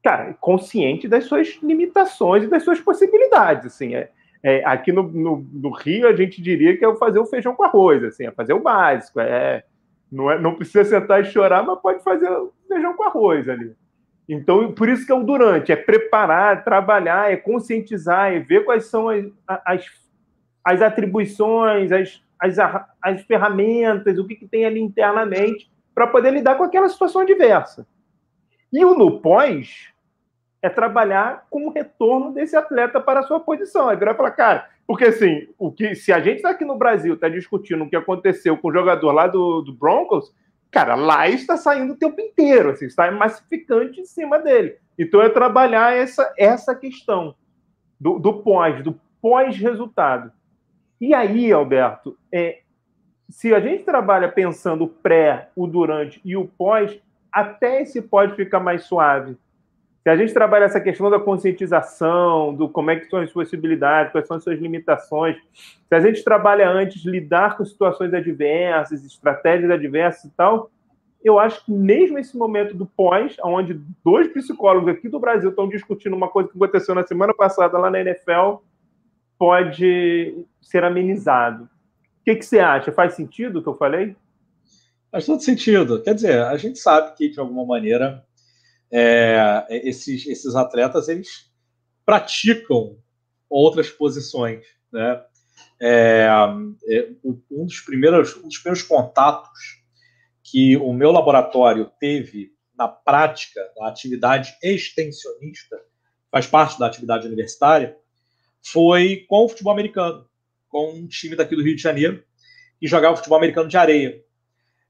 [0.00, 3.66] cara, consciente das suas limitações e das suas possibilidades.
[3.66, 4.10] Assim, é,
[4.44, 7.64] é aqui no, no, no, Rio, a gente diria que é fazer o feijão com
[7.64, 9.18] arroz, assim, é fazer o básico.
[9.18, 9.64] É,
[10.12, 13.74] não, é, não precisa sentar e chorar, mas pode fazer o feijão com arroz ali.
[14.28, 18.86] Então, por isso que é o durante, é preparar, trabalhar, é conscientizar, é ver quais
[18.86, 19.84] são as, as,
[20.64, 22.56] as atribuições, as, as,
[23.02, 27.86] as ferramentas, o que, que tem ali internamente, para poder lidar com aquela situação adversa.
[28.72, 29.88] E o no pós
[30.60, 33.90] é trabalhar com o retorno desse atleta para a sua posição.
[33.90, 36.76] É virar e falar, cara, porque assim, o que, se a gente está aqui no
[36.76, 40.34] Brasil, está discutindo o que aconteceu com o jogador lá do, do Broncos,
[40.70, 44.76] cara, lá está saindo o tempo inteiro, assim, está massificante em cima dele.
[44.98, 47.34] Então é trabalhar essa, essa questão
[47.98, 50.32] do, do pós, do pós-resultado.
[51.00, 52.60] E aí, Alberto, é,
[53.28, 56.98] se a gente trabalha pensando o pré, o durante e o pós,
[57.32, 59.36] até esse pode ficar mais suave.
[60.02, 64.12] Se a gente trabalha essa questão da conscientização, do como é que são as possibilidades,
[64.12, 69.68] quais são as suas limitações, se a gente trabalha antes lidar com situações adversas, estratégias
[69.68, 70.70] adversas e tal,
[71.24, 75.68] eu acho que mesmo esse momento do pós, onde dois psicólogos aqui do Brasil estão
[75.68, 78.58] discutindo uma coisa que aconteceu na semana passada lá na NFL,
[79.38, 81.64] pode ser amenizado.
[81.64, 82.92] O que, que você acha?
[82.92, 84.16] Faz sentido o que eu falei?
[85.10, 86.02] Faz todo sentido.
[86.02, 88.24] Quer dizer, a gente sabe que, de alguma maneira,
[88.90, 91.50] é, esses, esses atletas eles
[92.04, 92.98] praticam
[93.48, 94.64] outras posições.
[94.92, 95.22] Né?
[95.80, 96.28] É,
[96.88, 99.82] é, um, dos primeiros, um dos primeiros contatos
[100.42, 105.80] que o meu laboratório teve na prática da atividade extensionista,
[106.30, 107.96] faz parte da atividade universitária,
[108.72, 110.26] foi com o futebol americano,
[110.68, 112.22] com um time daqui do Rio de Janeiro,
[112.80, 114.20] que jogava futebol americano de areia.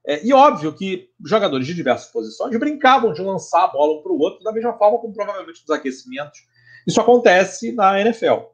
[0.05, 4.11] É, e óbvio que jogadores de diversas posições brincavam de lançar a bola um para
[4.11, 6.39] o outro, da mesma forma como provavelmente nos aquecimentos.
[6.87, 8.47] Isso acontece na NFL.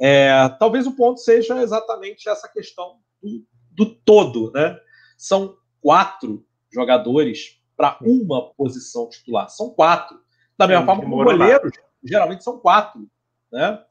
[0.00, 4.52] É, talvez o ponto seja exatamente essa questão do, do todo.
[4.52, 4.78] Né?
[5.16, 9.48] São quatro jogadores para uma posição titular.
[9.48, 10.20] São quatro.
[10.56, 11.72] Da mesma forma como goleiros,
[12.04, 13.08] geralmente são quatro.
[13.50, 13.82] Né?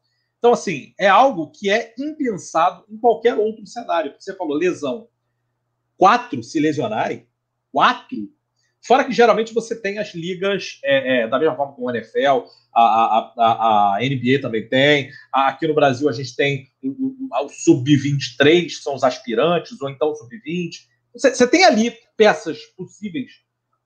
[0.41, 4.15] Então, assim, é algo que é impensado em qualquer outro cenário.
[4.17, 5.07] Você falou lesão.
[5.95, 7.27] Quatro se lesionarem,
[7.71, 8.27] quatro.
[8.83, 12.47] Fora que geralmente você tem as ligas, é, é, da mesma forma como a NFL,
[12.73, 15.11] a, a, a, a NBA também tem.
[15.31, 19.91] Aqui no Brasil a gente tem o, o, o Sub-23, que são os aspirantes, ou
[19.91, 20.87] então o Sub-20.
[21.13, 23.31] Você, você tem ali peças possíveis,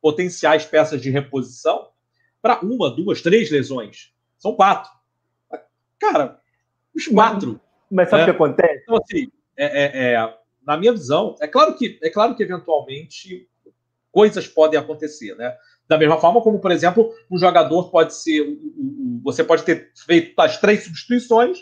[0.02, 1.89] potenciais peças de reposição,
[2.41, 4.13] para uma, duas, três lesões.
[4.38, 4.89] São quatro.
[6.00, 6.39] Cara,
[6.95, 7.60] os quatro.
[7.91, 8.31] Mas sabe o né?
[8.31, 8.84] que acontece?
[8.84, 9.27] Então, assim,
[9.58, 10.34] é, é, é,
[10.65, 13.47] na minha visão, é claro que, é claro que eventualmente
[14.12, 15.55] coisas podem acontecer, né?
[15.88, 18.58] Da mesma forma como, por exemplo, um jogador pode ser.
[19.23, 21.60] Você pode ter feito as três substituições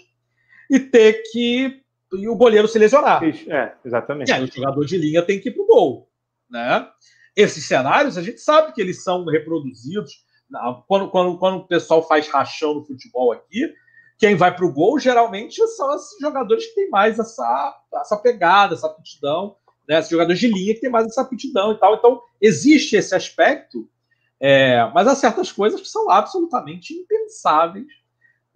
[0.69, 1.81] e ter que.
[2.13, 3.23] E o goleiro se lesionar.
[3.23, 4.29] É, exatamente.
[4.29, 6.07] E aí o jogador de linha tem que ir pro gol.
[6.49, 6.87] Né?
[7.35, 10.23] Esses cenários, a gente sabe que eles são reproduzidos.
[10.87, 13.73] Quando, quando, quando o pessoal faz rachão no futebol aqui,
[14.17, 18.75] quem vai para o gol geralmente são esses jogadores que têm mais essa, essa pegada,
[18.75, 19.55] essa aptidão,
[19.87, 19.99] né?
[19.99, 21.95] Esses jogadores de linha que têm mais essa aptidão e tal.
[21.95, 23.89] Então, existe esse aspecto,
[24.39, 27.87] é, mas há certas coisas que são absolutamente impensáveis.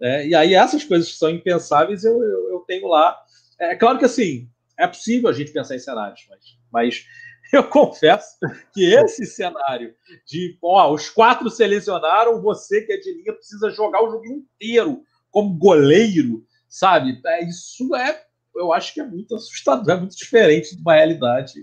[0.00, 0.28] Né?
[0.28, 3.18] E aí, essas coisas que são impensáveis, eu, eu, eu, tenho lá.
[3.58, 6.40] É claro que assim, é possível a gente pensar em cenários, mas,
[6.72, 7.06] mas
[7.52, 8.38] eu confesso
[8.72, 9.94] que esse cenário
[10.26, 15.02] de ó, os quatro selecionaram, você que é de linha precisa jogar o jogo inteiro
[15.30, 17.20] como goleiro, sabe?
[17.24, 18.24] É, isso é
[18.58, 21.60] eu acho que é muito assustador, é muito diferente de uma realidade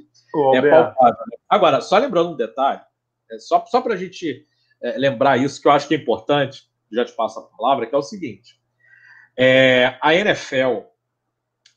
[0.53, 1.25] é palpável.
[1.29, 1.37] Né?
[1.49, 2.81] Agora, só lembrando um detalhe,
[3.31, 4.45] é só, só para a gente
[4.81, 7.95] é, lembrar isso, que eu acho que é importante, já te passo a palavra, que
[7.95, 8.59] é o seguinte:
[9.37, 10.85] é, a NFL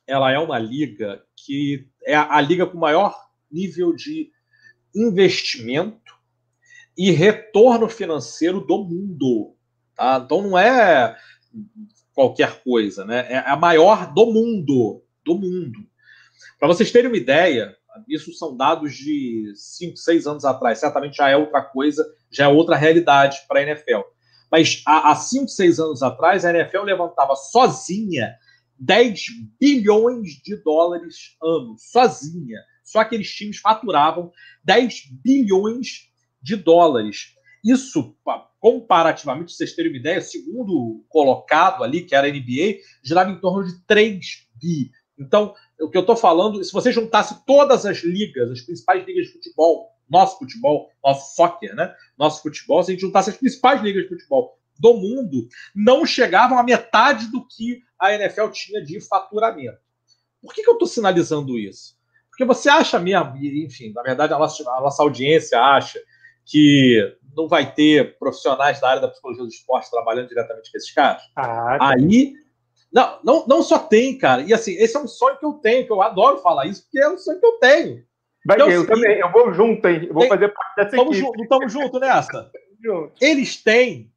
[0.07, 3.15] ela é uma liga que é a, a liga com maior
[3.51, 4.31] nível de
[4.95, 6.17] investimento
[6.97, 9.55] e retorno financeiro do mundo.
[9.95, 10.21] Tá?
[10.25, 11.17] Então não é
[12.15, 13.27] qualquer coisa, né?
[13.31, 15.79] É a maior do mundo, do mundo.
[16.59, 17.77] Para vocês terem uma ideia,
[18.09, 20.79] isso são dados de 5, 6 anos atrás.
[20.79, 24.01] Certamente já é outra coisa, já é outra realidade para a NFL.
[24.51, 28.35] Mas há 5, 6 anos atrás, a NFL levantava sozinha
[28.79, 29.21] 10
[29.61, 32.59] bilhões de dólares ano, sozinha.
[32.85, 34.33] Só aqueles times faturavam
[34.65, 36.09] 10 bilhões
[36.41, 37.35] de dólares.
[37.65, 38.17] Isso,
[38.61, 43.65] comparativamente, vocês terem uma ideia, segundo colocado ali, que era a NBA, girava em torno
[43.65, 44.91] de 3 bi.
[45.19, 49.27] Então, o que eu estou falando, se você juntasse todas as ligas, as principais ligas
[49.27, 51.95] de futebol, nosso futebol, nosso soccer, né?
[52.17, 56.59] Nosso futebol, se a gente juntasse as principais ligas de futebol do mundo, não chegavam
[56.59, 59.79] a metade do que a NFL tinha de faturamento.
[60.41, 61.97] Por que, que eu estou sinalizando isso?
[62.31, 66.01] Porque você acha mesmo, enfim, na verdade a nossa, a nossa audiência acha
[66.47, 70.93] que não vai ter profissionais da área da psicologia do esporte trabalhando diretamente com esses
[70.93, 71.23] caras?
[71.37, 71.93] Ah.
[71.93, 72.35] Aí
[72.93, 74.43] não, não, não só tem, cara.
[74.43, 76.99] E assim, esse é um sonho que eu tenho, que eu adoro falar isso, porque
[76.99, 78.05] é um sonho que eu tenho.
[78.47, 80.07] Vai, então, eu assim, também, eu vou junto, hein?
[80.07, 81.43] Eu vou tem, fazer parte dessa tamo equipe.
[81.43, 82.51] Estamos juntos nessa.
[83.21, 84.11] Eles têm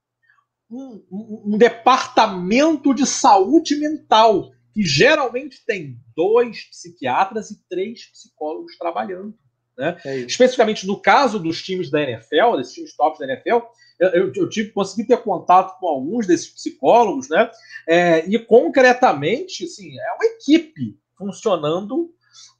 [0.69, 8.78] um, um, um, departamento de saúde mental, que geralmente tem dois psiquiatras e três psicólogos
[8.78, 9.34] trabalhando.
[9.77, 9.97] Né?
[10.05, 13.60] É Especificamente no caso dos times da NFL, desses times tops da NFL,
[13.99, 17.49] eu, eu tive, consegui ter contato com alguns desses psicólogos, né?
[17.88, 22.12] É, e concretamente, assim, é uma equipe funcionando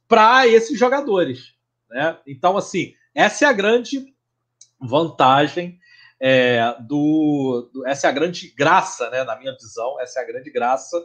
[0.06, 1.54] para esses jogadores,
[1.90, 2.16] né?
[2.26, 4.14] Então, assim, essa é a grande
[4.80, 5.80] vantagem
[6.20, 9.24] é, do, do, essa é a grande graça, né?
[9.24, 10.96] Na minha visão, essa é a grande graça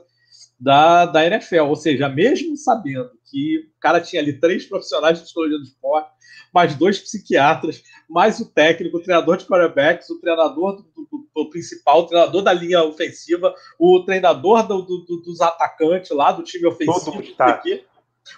[0.60, 1.64] da, da NFL.
[1.64, 6.10] Ou seja, mesmo sabendo que o cara tinha ali três profissionais de psicologia do esporte,
[6.54, 11.50] mais dois psiquiatras, mais o técnico, o treinador de quarterbacks, o treinador do, do, do
[11.50, 17.24] principal, o treinador da linha ofensiva, o treinador do, dos atacantes lá, do time ofensivo.
[17.40, 17.86] Aqui.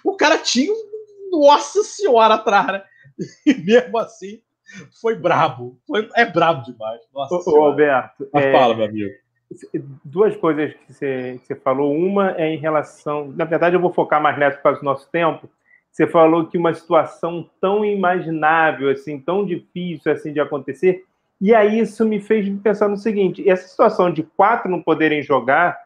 [0.04, 0.90] O cara tinha um,
[1.30, 2.82] nossa senhora atrás, né?
[3.46, 4.40] E mesmo assim,
[5.00, 5.78] foi brabo.
[5.86, 7.00] Foi, é brabo demais.
[7.12, 8.28] Nossa ô, Alberto.
[8.34, 8.52] É...
[8.52, 9.10] fala, meu amigo
[10.04, 11.94] duas coisas que você, que você, falou.
[11.94, 13.32] Uma é em relação.
[13.36, 15.48] Na verdade, eu vou focar mais nessa por causa do nosso tempo.
[15.90, 21.04] Você falou que uma situação tão imaginável, assim, tão difícil assim de acontecer.
[21.40, 25.78] E aí isso me fez pensar no seguinte: essa situação de quatro não poderem jogar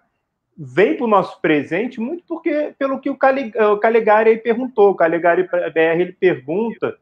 [0.56, 4.90] vem para o nosso presente muito porque pelo que o Calegari perguntou.
[4.90, 6.96] O Calegari BR ele pergunta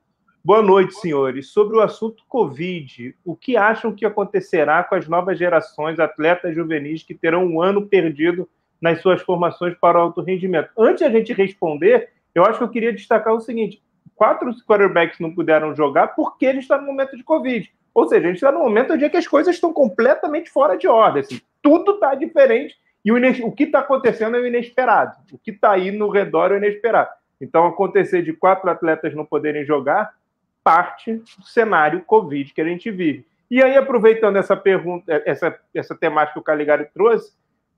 [0.44, 1.50] Boa noite, senhores.
[1.50, 7.04] Sobre o assunto Covid, o que acham que acontecerá com as novas gerações atletas juvenis
[7.04, 8.48] que terão um ano perdido
[8.80, 10.70] nas suas formações para o alto rendimento?
[10.76, 13.80] Antes a gente responder, eu acho que eu queria destacar o seguinte:
[14.16, 17.72] quatro quarterbacks não puderam jogar porque eles estão no momento de Covid.
[17.94, 20.76] Ou seja, a gente está no momento onde é que as coisas estão completamente fora
[20.76, 21.20] de ordem.
[21.20, 22.74] Assim, tudo está diferente
[23.04, 25.14] e o, o que está acontecendo é o inesperado.
[25.30, 27.10] O que está aí no redor é o inesperado.
[27.40, 30.12] Então, acontecer de quatro atletas não poderem jogar
[30.62, 33.26] parte do cenário Covid que a gente vive.
[33.50, 37.32] E aí, aproveitando essa pergunta, essa, essa temática que o Caligari trouxe,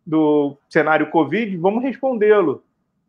[0.07, 2.63] do cenário Covid, vamos respondê-lo.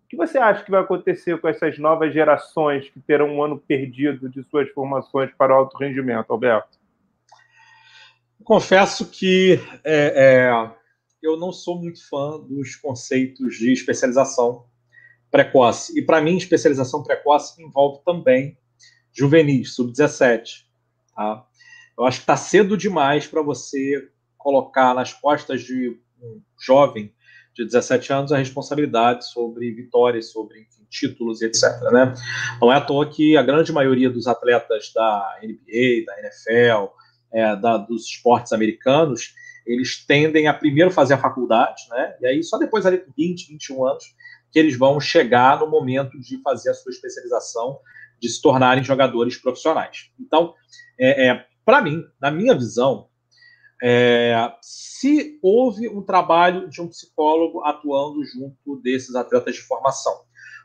[0.06, 3.58] O que você acha que vai acontecer com essas novas gerações que terão um ano
[3.58, 6.78] perdido de suas formações para o alto rendimento, Alberto?
[8.44, 10.72] Confesso que é, é,
[11.22, 14.66] eu não sou muito fã dos conceitos de especialização
[15.32, 15.98] precoce.
[15.98, 18.58] E para mim, especialização precoce envolve também
[19.16, 20.66] juvenis, sub-17.
[21.16, 21.46] Tá?
[21.98, 27.12] Eu acho que está cedo demais para você colocar nas costas de um jovem
[27.54, 31.64] de 17 anos a responsabilidade sobre vitórias, sobre enfim, títulos e etc.
[31.92, 32.14] Né?
[32.62, 36.94] Não é à toa que a grande maioria dos atletas da NBA, da NFL,
[37.32, 39.34] é, da, dos esportes americanos,
[39.66, 42.16] eles tendem a primeiro fazer a faculdade, né?
[42.22, 44.04] e aí só depois, ali com 20, 21 anos,
[44.52, 47.80] que eles vão chegar no momento de fazer a sua especialização
[48.22, 50.12] de se tornarem jogadores profissionais.
[50.20, 50.54] Então,
[51.00, 53.08] é, é para mim, na minha visão,
[53.84, 60.14] é, se houve um trabalho de um psicólogo atuando junto desses atletas de formação,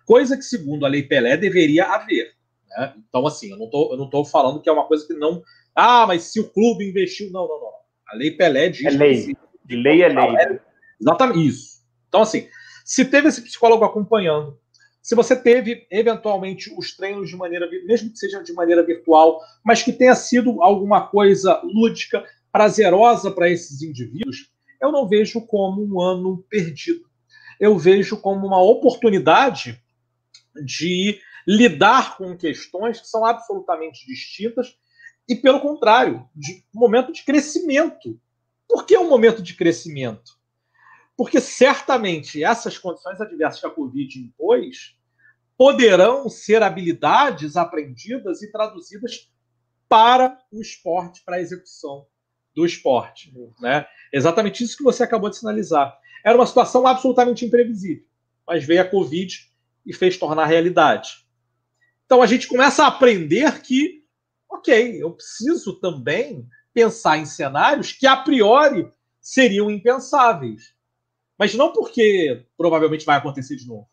[0.06, 2.32] coisa que, segundo a Lei Pelé, deveria haver.
[2.68, 2.94] Né?
[3.08, 5.42] Então, assim, eu não estou falando que é uma coisa que não.
[5.74, 7.30] Ah, mas se o clube investiu.
[7.30, 7.72] Não, não, não.
[8.08, 8.84] A Lei Pelé diz.
[8.84, 9.36] É lei.
[9.64, 10.60] De lei é lei.
[11.00, 11.80] Exatamente isso.
[12.08, 12.48] Então, assim,
[12.84, 14.58] se teve esse psicólogo acompanhando,
[15.10, 19.82] se você teve eventualmente os treinos de maneira, mesmo que seja de maneira virtual, mas
[19.82, 26.00] que tenha sido alguma coisa lúdica, prazerosa para esses indivíduos, eu não vejo como um
[26.00, 27.10] ano perdido.
[27.58, 29.82] Eu vejo como uma oportunidade
[30.64, 34.76] de lidar com questões que são absolutamente distintas
[35.28, 38.16] e, pelo contrário, de momento de crescimento.
[38.68, 40.38] Por que um momento de crescimento?
[41.16, 44.99] Porque certamente essas condições adversas que a Covid impôs
[45.60, 49.30] poderão ser habilidades aprendidas e traduzidas
[49.86, 52.06] para o esporte, para a execução
[52.54, 53.30] do esporte.
[53.60, 53.86] Né?
[54.10, 55.94] Exatamente isso que você acabou de sinalizar.
[56.24, 58.02] Era uma situação absolutamente imprevisível,
[58.46, 59.52] mas veio a Covid
[59.84, 61.26] e fez tornar realidade.
[62.06, 64.02] Então a gente começa a aprender que,
[64.50, 68.90] ok, eu preciso também pensar em cenários que a priori
[69.20, 70.74] seriam impensáveis.
[71.38, 73.90] Mas não porque provavelmente vai acontecer de novo,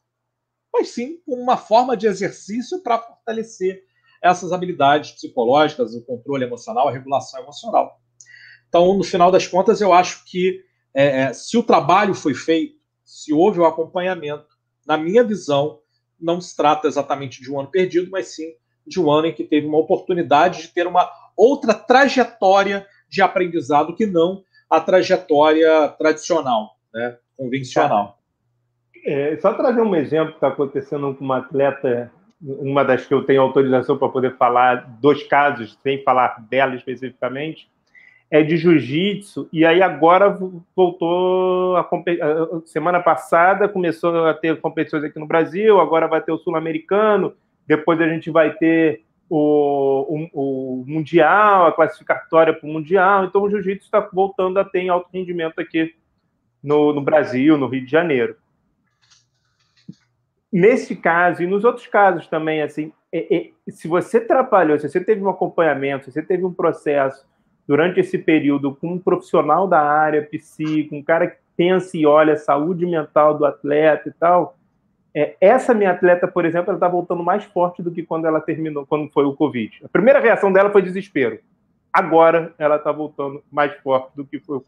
[0.78, 3.84] mas sim como uma forma de exercício para fortalecer
[4.22, 8.00] essas habilidades psicológicas, o controle emocional, a regulação emocional.
[8.70, 10.62] Então, no final das contas, eu acho que
[10.94, 14.48] é, é se o trabalho foi feito, se houve o acompanhamento,
[14.86, 15.80] na minha visão,
[16.20, 18.54] não se trata exatamente de um ano perdido, mas sim
[18.86, 23.96] de um ano em que teve uma oportunidade de ter uma outra trajetória de aprendizado
[23.96, 28.20] que não a trajetória tradicional, né, convencional.
[29.08, 33.24] É, só trazer um exemplo que está acontecendo com uma atleta, uma das que eu
[33.24, 37.70] tenho autorização para poder falar, dois casos, sem falar dela especificamente,
[38.30, 40.38] é de jiu-jitsu, e aí agora
[40.76, 41.90] voltou a
[42.66, 47.34] semana passada começou a ter competições aqui no Brasil, agora vai ter o sul-americano,
[47.66, 53.42] depois a gente vai ter o, o, o Mundial, a classificatória para o Mundial, então
[53.42, 55.96] o jiu-jitsu está voltando a ter alto rendimento aqui
[56.62, 58.36] no, no Brasil, no Rio de Janeiro.
[60.52, 65.04] Nesse caso, e nos outros casos também, assim, é, é, se você trabalhou, se você
[65.04, 67.26] teve um acompanhamento, se você teve um processo
[67.68, 70.28] durante esse período com um profissional da área,
[70.90, 74.56] com um cara que pensa e olha a saúde mental do atleta e tal,
[75.14, 78.40] é, essa minha atleta, por exemplo, ela está voltando mais forte do que quando ela
[78.40, 79.82] terminou, quando foi o Covid.
[79.84, 81.40] A primeira reação dela foi desespero.
[81.92, 84.62] Agora ela está voltando mais forte do que foi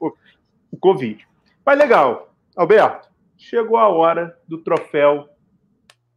[0.72, 1.28] o Covid.
[1.64, 3.08] Mas legal, Alberto,
[3.38, 5.30] chegou a hora do troféu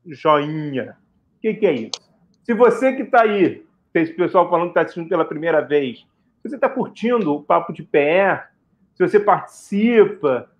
[0.07, 0.97] joinha.
[1.37, 2.13] O que, que é isso?
[2.45, 5.99] Se você que está aí, tem esse pessoal falando que está assistindo pela primeira vez,
[6.43, 8.47] se você está curtindo o Papo de Pé,
[8.95, 10.51] se você participa,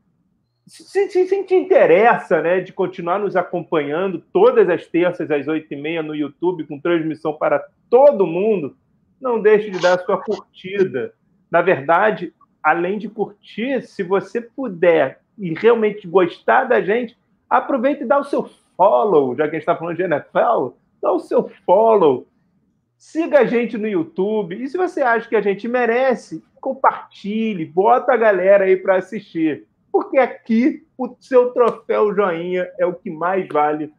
[0.67, 5.73] se, se, se, te interessa né, de continuar nos acompanhando todas as terças às oito
[5.73, 8.77] e meia no YouTube, com transmissão para todo mundo,
[9.21, 11.13] não deixe de dar a sua curtida.
[11.51, 12.33] Na verdade,
[12.63, 17.19] além de curtir, se você puder e realmente gostar da gente,
[17.51, 18.49] aproveite e dá o seu
[18.83, 22.27] follow, já que a gente está falando de NFL, dá o seu follow
[23.03, 24.63] Siga a gente no YouTube.
[24.63, 29.67] E se você acha que a gente merece, compartilhe, bota a galera aí para assistir.
[29.91, 33.93] Porque aqui o seu troféu joinha é o que mais vale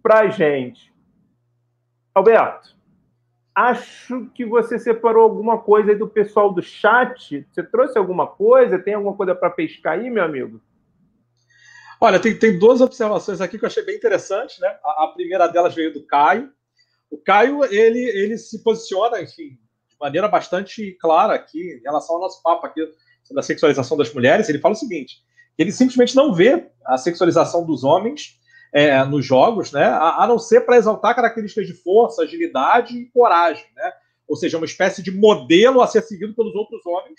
[0.00, 0.94] para a gente.
[2.14, 2.76] Alberto,
[3.56, 7.44] acho que você separou alguma coisa aí do pessoal do chat.
[7.50, 8.78] Você trouxe alguma coisa?
[8.78, 10.60] Tem alguma coisa para pescar aí, meu amigo?
[12.04, 14.68] Olha, tem, tem duas observações aqui que eu achei bem interessantes, né?
[14.84, 16.52] A, a primeira delas veio do Caio.
[17.10, 22.20] O Caio, ele, ele se posiciona, enfim, de maneira bastante clara aqui em relação ao
[22.20, 22.86] nosso papo aqui
[23.22, 24.50] sobre a sexualização das mulheres.
[24.50, 25.22] Ele fala o seguinte:
[25.56, 28.38] ele simplesmente não vê a sexualização dos homens
[28.70, 33.06] é, nos jogos, né, a, a não ser para exaltar características de força, agilidade e
[33.12, 33.92] coragem, né?
[34.28, 37.18] Ou seja, uma espécie de modelo a ser seguido pelos outros homens.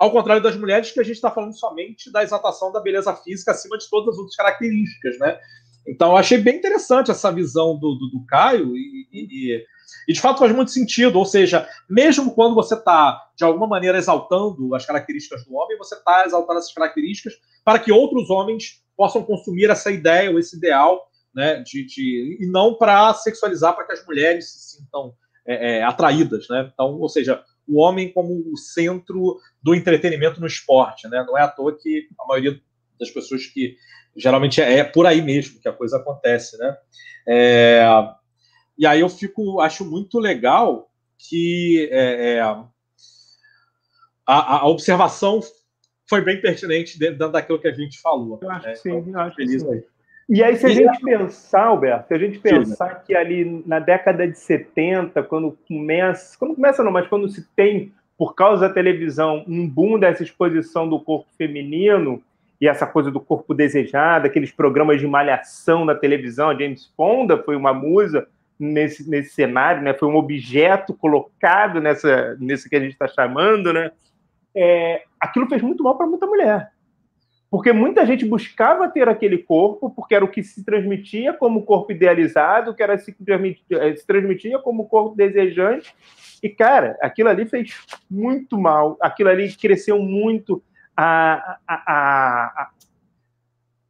[0.00, 3.50] Ao contrário das mulheres, que a gente está falando somente da exaltação da beleza física
[3.50, 5.38] acima de todas as outras características, né?
[5.86, 9.66] Então, eu achei bem interessante essa visão do, do, do Caio e, e,
[10.08, 11.18] e, de fato, faz muito sentido.
[11.18, 15.94] Ou seja, mesmo quando você está, de alguma maneira, exaltando as características do homem, você
[15.94, 21.10] está exaltando essas características para que outros homens possam consumir essa ideia ou esse ideal,
[21.34, 25.12] né, de, de e não para sexualizar para que as mulheres se sintam
[25.46, 26.46] é, é, atraídas.
[26.48, 26.70] Né?
[26.72, 31.08] Então, ou seja, o homem como o centro do entretenimento no esporte.
[31.08, 31.24] Né?
[31.26, 32.60] Não é à toa que a maioria
[32.98, 33.76] das pessoas que
[34.16, 36.76] geralmente é, é, por aí mesmo que a coisa acontece, né?
[37.28, 37.82] É,
[38.76, 42.66] e aí eu fico, acho muito legal que é, é a,
[44.26, 45.40] a, observação
[46.08, 48.38] foi bem pertinente dentro daquilo que a gente falou.
[48.42, 48.72] Eu acho né?
[48.72, 49.82] que sim, então, eu acho feliz que sim.
[50.32, 54.28] E aí, se a gente pensar, Alberto, se a gente pensar que ali na década
[54.28, 59.44] de 70, quando começa, quando começa não, mas quando se tem, por causa da televisão,
[59.48, 62.22] um boom dessa exposição do corpo feminino,
[62.60, 67.42] e essa coisa do corpo desejado, aqueles programas de malhação na televisão, a James Fonda
[67.42, 69.94] foi uma musa nesse, nesse cenário, né?
[69.94, 73.90] Foi um objeto colocado nessa, nesse que a gente está chamando, né?
[74.54, 76.70] É, aquilo fez muito mal para muita mulher.
[77.50, 81.90] Porque muita gente buscava ter aquele corpo, porque era o que se transmitia como corpo
[81.90, 83.14] idealizado, que era se,
[83.70, 85.92] eh, se transmitia como corpo desejante.
[86.40, 87.76] E, cara, aquilo ali fez
[88.08, 88.96] muito mal.
[89.00, 90.62] Aquilo ali cresceu muito
[90.96, 92.70] a, a, a,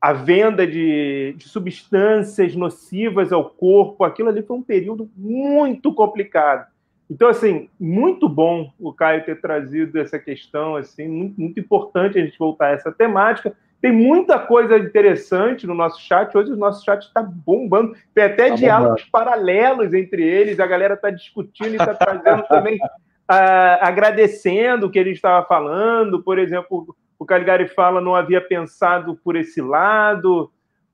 [0.00, 6.66] a venda de, de, substâncias nocivas ao corpo, aquilo ali foi um período muito complicado.
[7.10, 12.24] Então, assim, muito bom o Caio ter trazido essa questão, assim, muito, muito importante a
[12.24, 13.52] gente voltar a essa temática.
[13.82, 16.36] Tem muita coisa interessante no nosso chat.
[16.36, 17.96] Hoje o nosso chat está bombando.
[18.14, 19.10] Tem até tá diálogos bombando.
[19.10, 20.60] paralelos entre eles.
[20.60, 26.22] A galera está discutindo e está trazendo também, uh, agradecendo o que ele estava falando.
[26.22, 30.52] Por exemplo, o Caligari fala, não havia pensado por esse lado.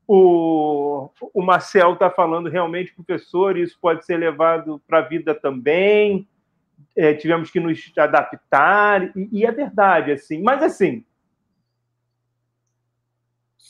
[0.09, 6.29] O, o Marcel está falando realmente, professor, isso pode ser levado para a vida também.
[6.95, 10.43] É, tivemos que nos adaptar, e, e é verdade, assim.
[10.43, 11.05] Mas, assim,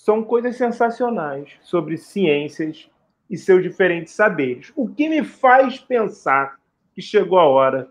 [0.06, 2.88] são coisas sensacionais sobre ciências
[3.28, 4.72] e seus diferentes saberes.
[4.76, 6.60] O que me faz pensar
[6.94, 7.90] que chegou a hora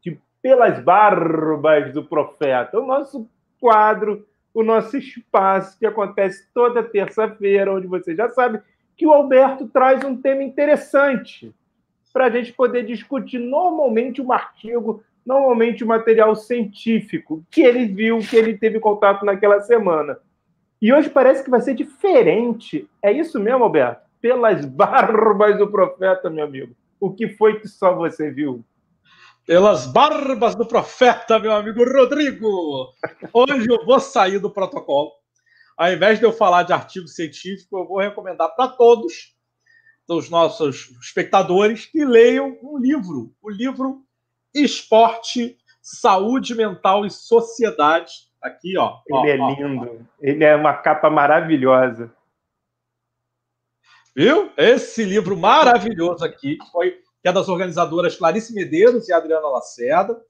[0.00, 3.28] de, pelas barbas do profeta, o nosso
[3.60, 8.60] quadro, o nosso espaço, que acontece toda terça-feira, onde você já sabe
[8.96, 11.54] que o Alberto traz um tema interessante
[12.12, 18.18] para a gente poder discutir normalmente um artigo, normalmente um material científico que ele viu,
[18.18, 20.18] que ele teve contato naquela semana.
[20.80, 22.88] E hoje parece que vai ser diferente.
[23.00, 24.02] É isso mesmo, Alberto?
[24.20, 26.74] Pelas barbas do profeta, meu amigo.
[27.00, 28.62] O que foi que só você viu?
[29.46, 32.92] Pelas barbas do profeta, meu amigo Rodrigo.
[33.32, 35.12] Hoje eu vou sair do protocolo.
[35.76, 39.34] Ao invés de eu falar de artigo científico, eu vou recomendar para todos
[40.08, 44.04] os nossos espectadores que leiam um livro, o livro
[44.54, 48.12] Esporte, Saúde Mental e Sociedade.
[48.40, 48.98] Aqui, ó.
[49.08, 49.90] Ele ó, é lindo.
[50.00, 50.04] Ó.
[50.20, 52.14] Ele é uma capa maravilhosa.
[54.14, 54.52] Viu?
[54.56, 60.20] Esse livro maravilhoso aqui foi que é das organizadoras Clarice Medeiros e Adriana Lacerda.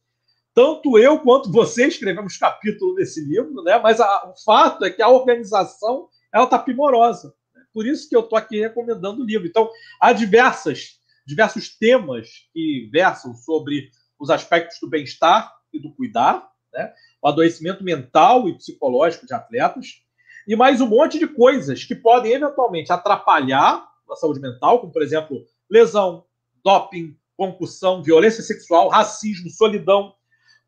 [0.54, 3.78] Tanto eu quanto você escrevemos capítulo desse livro, né?
[3.78, 7.34] mas a, o fato é que a organização ela está primorosa.
[7.54, 7.62] Né?
[7.72, 9.46] Por isso que eu estou aqui recomendando o livro.
[9.46, 13.90] Então, há diversas, diversos temas que versam sobre
[14.20, 16.92] os aspectos do bem-estar e do cuidar, né?
[17.22, 20.02] o adoecimento mental e psicológico de atletas,
[20.46, 25.02] e mais um monte de coisas que podem eventualmente atrapalhar a saúde mental, como, por
[25.02, 26.26] exemplo, lesão,
[26.64, 30.14] doping, concussão, violência sexual, racismo, solidão,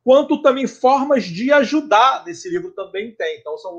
[0.02, 3.38] quanto também formas de ajudar nesse livro também tem.
[3.38, 3.78] Então, são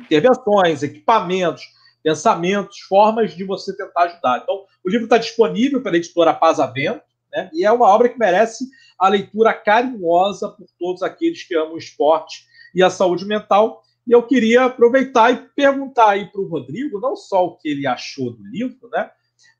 [0.00, 1.62] intervenções, equipamentos,
[2.02, 4.40] pensamentos, formas de você tentar ajudar.
[4.42, 7.50] Então, o livro está disponível pela editora Pazavento, né?
[7.52, 8.64] e é uma obra que merece
[8.98, 13.82] a leitura carinhosa por todos aqueles que amam o esporte e a saúde mental.
[14.06, 17.86] E eu queria aproveitar e perguntar aí para o Rodrigo, não só o que ele
[17.86, 19.10] achou do livro, né?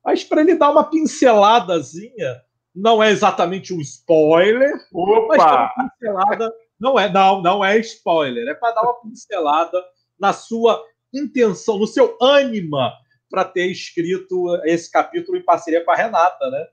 [0.04, 2.42] Mas para ele dar uma pinceladazinha,
[2.74, 5.26] não é exatamente um spoiler, Opa!
[5.28, 9.82] mas uma pincelada, não é, não, não é spoiler, é para dar uma pincelada
[10.18, 10.82] na sua
[11.12, 12.92] intenção, no seu ânima
[13.30, 16.66] para ter escrito esse capítulo em parceria com a Renata, né?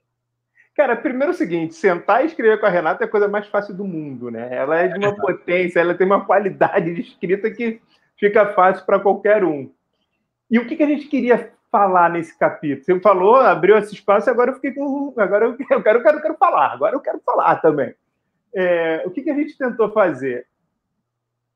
[0.76, 3.46] Cara, primeiro é o seguinte, sentar e escrever com a Renata é a coisa mais
[3.46, 4.48] fácil do mundo, né?
[4.54, 7.80] Ela é de uma é potência, ela tem uma qualidade de escrita que
[8.18, 9.72] fica fácil para qualquer um.
[10.50, 12.84] E o que, que a gente queria falar nesse capítulo?
[12.84, 15.14] Você falou, abriu esse espaço, agora eu fiquei com.
[15.16, 17.94] Agora eu quero, eu quero, eu quero, falar, agora eu quero falar também.
[18.54, 20.46] É, o que, que a gente tentou fazer?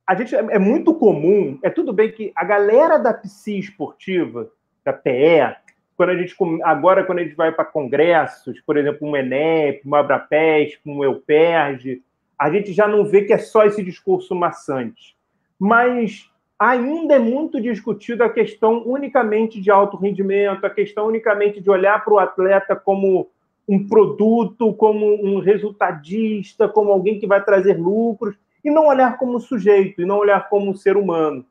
[0.07, 4.51] A gente é, é muito comum, é tudo bem que a galera da psi esportiva,
[4.85, 5.57] da PE,
[5.97, 9.95] quando a gente agora quando a gente vai para congressos, por exemplo, um ENEP, um
[9.95, 12.03] Abrapesp, um EUPERJ,
[12.39, 15.17] a gente já não vê que é só esse discurso maçante.
[15.59, 21.71] Mas ainda é muito discutida a questão unicamente de alto rendimento, a questão unicamente de
[21.71, 23.29] olhar para o atleta como
[23.69, 29.41] um produto, como um resultadista, como alguém que vai trazer lucros, e não olhar como
[29.41, 31.45] sujeito, e não olhar como um ser humano.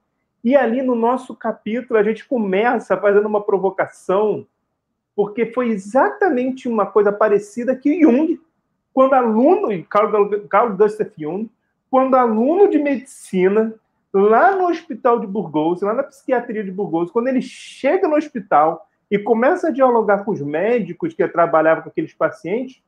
[0.43, 4.45] E ali no nosso capítulo a gente começa fazendo uma provocação,
[5.16, 8.39] porque foi exatamente uma coisa parecida que Jung,
[8.93, 11.49] quando aluno, Carl, Gustav Jung,
[11.89, 13.74] quando aluno de medicina,
[14.14, 18.88] lá no hospital de Burgos, lá na psiquiatria de Burgos, quando ele chega no hospital
[19.09, 22.82] e começa a dialogar com os médicos que trabalhavam com aqueles pacientes,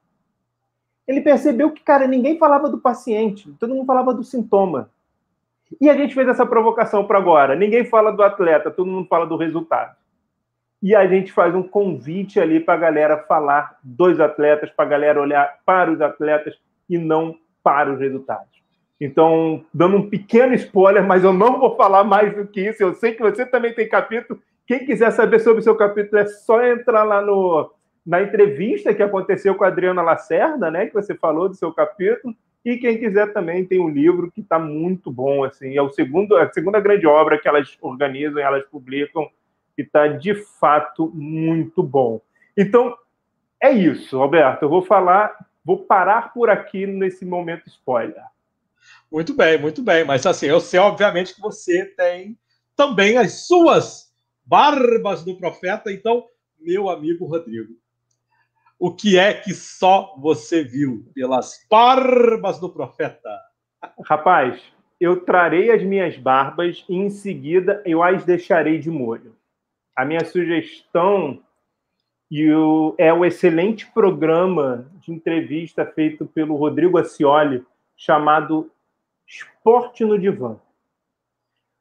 [1.07, 4.89] ele percebeu que, cara, ninguém falava do paciente, todo mundo falava do sintoma.
[5.81, 7.55] E a gente fez essa provocação para agora.
[7.55, 9.95] Ninguém fala do atleta, todo mundo fala do resultado.
[10.81, 14.87] E a gente faz um convite ali para a galera falar dos atletas, para a
[14.87, 16.55] galera olhar para os atletas
[16.87, 18.64] e não para os resultados.
[18.99, 22.81] Então, dando um pequeno spoiler, mas eu não vou falar mais do que isso.
[22.81, 24.39] Eu sei que você também tem capítulo.
[24.65, 27.71] Quem quiser saber sobre o seu capítulo é só entrar lá no,
[28.05, 30.85] na entrevista que aconteceu com a Adriana Lacerda, né?
[30.85, 32.33] Que você falou do seu capítulo.
[32.63, 35.77] E quem quiser também tem um livro que está muito bom, assim.
[35.77, 39.29] É o segundo, a segunda grande obra que elas organizam elas publicam,
[39.75, 42.21] que está de fato muito bom.
[42.57, 42.95] Então,
[43.61, 44.63] é isso, Roberto.
[44.63, 48.23] Eu vou falar, vou parar por aqui nesse momento spoiler.
[49.15, 50.03] Muito bem, muito bem.
[50.03, 52.37] Mas assim, eu sei, obviamente, que você tem
[52.75, 54.13] também as suas
[54.45, 55.89] barbas do profeta.
[55.89, 56.25] Então,
[56.59, 57.75] meu amigo Rodrigo,
[58.77, 63.39] o que é que só você viu pelas barbas do profeta?
[64.05, 64.61] Rapaz,
[64.99, 69.33] eu trarei as minhas barbas e em seguida eu as deixarei de molho.
[69.95, 71.41] A minha sugestão
[72.97, 78.69] é o excelente programa de entrevista feito pelo Rodrigo Acioli, chamado
[79.27, 80.57] Esporte no Divã.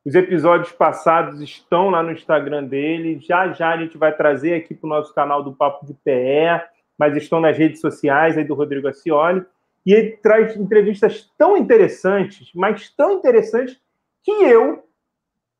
[0.04, 3.18] Os episódios passados estão lá no Instagram dele.
[3.20, 6.62] Já já a gente vai trazer aqui para o nosso canal do Papo de PE,
[6.98, 9.44] mas estão nas redes sociais aí do Rodrigo Acioli.
[9.84, 13.80] E ele traz entrevistas tão interessantes, mas tão interessantes,
[14.22, 14.86] que eu,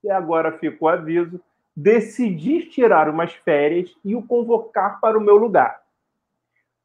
[0.03, 1.39] e agora fico o aviso,
[1.77, 5.83] decidi tirar umas férias e o convocar para o meu lugar.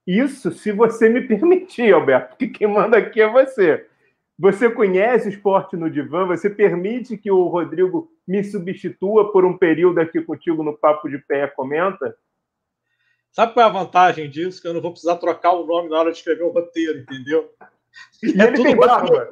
[0.05, 3.87] Isso se você me permitir, Alberto, porque quem manda aqui é você.
[4.39, 6.25] Você conhece o esporte no divã?
[6.25, 11.17] Você permite que o Rodrigo me substitua por um período aqui contigo no Papo de
[11.17, 12.15] Pé Comenta?
[13.33, 14.61] Sabe qual é a vantagem disso?
[14.61, 17.51] Que eu não vou precisar trocar o nome na hora de escrever o roteiro, entendeu?
[18.23, 19.29] E é ele tem barba.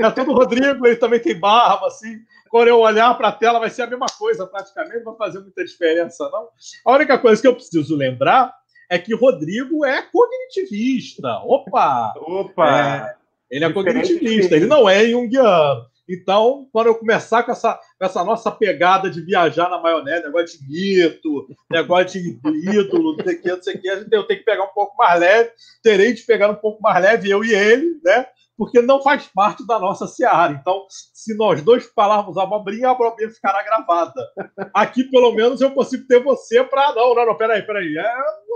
[0.00, 2.18] É tudo Rodrigo, ele também tem barba, assim.
[2.48, 5.40] Quando eu olhar para a tela, vai ser a mesma coisa, praticamente, não vai fazer
[5.40, 6.48] muita diferença, não.
[6.86, 8.54] A única coisa que eu preciso lembrar
[8.88, 11.38] é que Rodrigo é cognitivista.
[11.44, 12.14] Opa!
[12.16, 12.80] Opa!
[12.80, 13.17] É,
[13.50, 15.86] ele é cognitivista, ele não é junguiano.
[16.08, 20.58] Então, quando eu começar com essa, com essa nossa pegada de viajar na maionese, negócio
[20.58, 22.38] de mito, negócio de
[22.70, 24.96] ídolo, não sei o que, não sei o que, eu tenho que pegar um pouco
[24.96, 25.50] mais leve,
[25.82, 28.26] terei de pegar um pouco mais leve, eu e ele, né?
[28.58, 30.52] Porque não faz parte da nossa seara.
[30.52, 34.20] Então, se nós dois falarmos abobrinha, a abobrinha ficará gravada.
[34.74, 36.92] Aqui, pelo menos, eu consigo ter você para.
[36.92, 37.96] Não, não, não, peraí, peraí.
[37.96, 38.14] É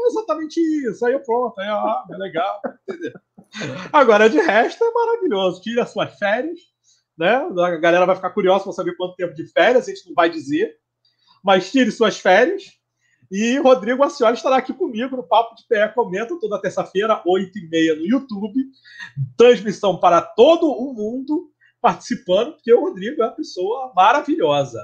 [0.09, 1.07] exatamente isso.
[1.07, 2.61] Aí pronto, aí, é legal.
[2.89, 3.13] Entendeu?
[3.93, 5.63] Agora, de resto, é maravilhoso.
[5.63, 6.59] Tire as suas férias,
[7.17, 7.37] né?
[7.37, 10.29] A galera vai ficar curiosa para saber quanto tempo de férias, a gente não vai
[10.29, 10.75] dizer.
[11.45, 12.65] Mas tire suas férias.
[13.33, 18.07] E Rodrigo Acioli estará aqui comigo no Papo de PE Comenta toda terça-feira, 8h30 no
[18.07, 18.63] YouTube.
[19.39, 24.79] Transmissão para todo o mundo participando, porque o Rodrigo é uma pessoa maravilhosa.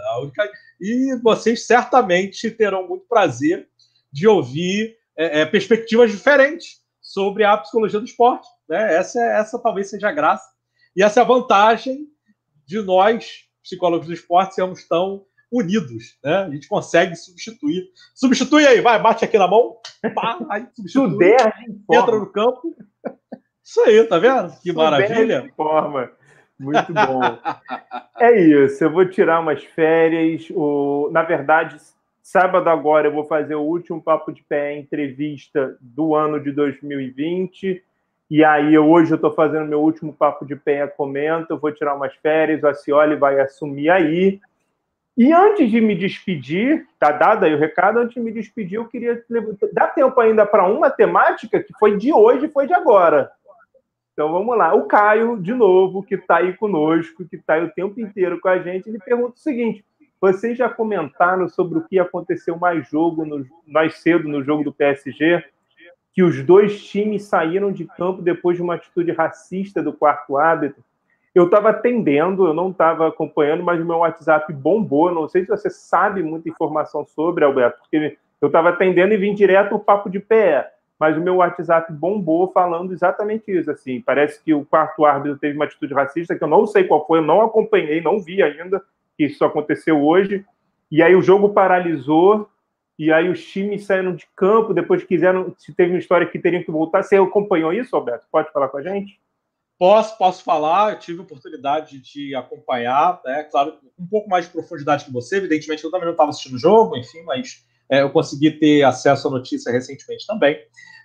[0.80, 3.68] E vocês certamente terão muito prazer
[4.10, 8.48] de ouvir é, é, perspectivas diferentes sobre a psicologia do esporte.
[8.66, 8.96] Né?
[8.96, 10.48] Essa, essa talvez seja a graça.
[10.96, 12.06] E essa é a vantagem
[12.64, 16.18] de nós, psicólogos do esporte, sermos tão unidos.
[16.22, 16.36] Né?
[16.36, 17.90] A gente consegue substituir.
[18.14, 19.76] Substitui aí, vai, bate aqui na mão.
[20.14, 21.36] Pá, aí substitui.
[21.90, 22.74] entra no campo.
[23.62, 24.52] Isso aí, tá vendo?
[24.60, 25.52] Que maravilha.
[25.56, 26.10] Forma.
[26.58, 27.20] Muito bom.
[28.18, 30.48] é isso, eu vou tirar umas férias.
[30.50, 31.08] O...
[31.12, 31.76] Na verdade,
[32.22, 37.82] sábado agora eu vou fazer o último Papo de Pé entrevista do ano de 2020.
[38.30, 41.94] E aí, hoje eu estou fazendo meu último papo de penha comenta, eu vou tirar
[41.94, 44.38] umas férias, o Acioli vai assumir aí.
[45.18, 48.86] E antes de me despedir, tá dado aí o recado, antes de me despedir, eu
[48.86, 49.20] queria.
[49.72, 53.28] Dá tempo ainda para uma temática que foi de hoje e foi de agora.
[54.12, 54.72] Então vamos lá.
[54.74, 58.48] O Caio, de novo, que está aí conosco, que está aí o tempo inteiro com
[58.48, 59.84] a gente, ele pergunta o seguinte:
[60.20, 64.72] vocês já comentaram sobre o que aconteceu mais jogo, no, mais cedo no jogo do
[64.72, 65.44] PSG?
[66.18, 70.82] que os dois times saíram de campo depois de uma atitude racista do quarto árbitro.
[71.34, 75.12] Eu estava atendendo, eu não estava acompanhando, mas meu WhatsApp bombou.
[75.12, 79.34] Não sei se você sabe muita informação sobre, Alberto, porque eu estava atendendo e vim
[79.34, 80.72] direto o papo de pé.
[80.98, 83.70] Mas o meu WhatsApp bombou falando exatamente isso.
[83.70, 87.06] Assim, parece que o quarto árbitro teve uma atitude racista que eu não sei qual
[87.06, 88.82] foi, eu não acompanhei, não vi ainda
[89.16, 90.44] que isso aconteceu hoje.
[90.90, 92.48] E aí o jogo paralisou
[92.98, 96.64] e aí os times saíram de campo, depois quiseram, se teve uma história que teriam
[96.64, 97.02] que voltar.
[97.02, 98.26] Você acompanhou isso, Alberto?
[98.30, 99.20] Pode falar com a gente?
[99.78, 103.44] Posso, posso falar, eu tive a oportunidade de acompanhar, né?
[103.44, 106.58] Claro, um pouco mais de profundidade que você, evidentemente eu também não estava assistindo o
[106.58, 110.58] jogo, enfim, mas é, eu consegui ter acesso à notícia recentemente também.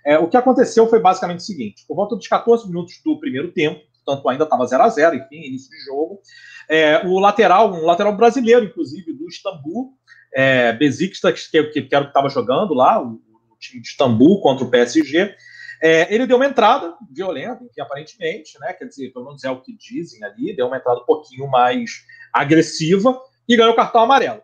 [0.04, 3.52] É, o que aconteceu foi basicamente o seguinte: por volta dos 14 minutos do primeiro
[3.52, 6.20] tempo, portanto ainda estava 0 a 0 enfim, início de jogo.
[6.68, 9.92] É, o lateral, um lateral brasileiro, inclusive, do Istambul,
[10.34, 13.88] é, Besiktas, que, que, que era o que estava jogando lá, o, o, time de
[13.88, 15.34] Istambul contra o PSG,
[15.86, 18.72] é, ele deu uma entrada violenta, enfim, aparentemente, né?
[18.72, 22.06] Quer dizer, pelo menos é o que dizem ali, deu uma entrada um pouquinho mais
[22.32, 24.40] agressiva e ganhou o cartão amarelo.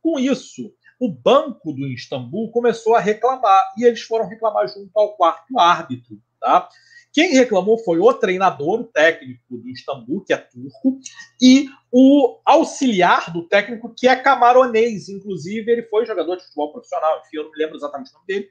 [0.00, 5.16] Com isso, o banco do Istambul começou a reclamar e eles foram reclamar junto ao
[5.16, 6.68] quarto árbitro, tá?
[7.12, 11.00] Quem reclamou foi o treinador, o técnico do Istambul, que é turco,
[11.42, 15.08] e o auxiliar do técnico, que é camaronês.
[15.08, 18.26] Inclusive, ele foi jogador de futebol profissional, enfim, eu não me lembro exatamente o nome
[18.28, 18.48] dele,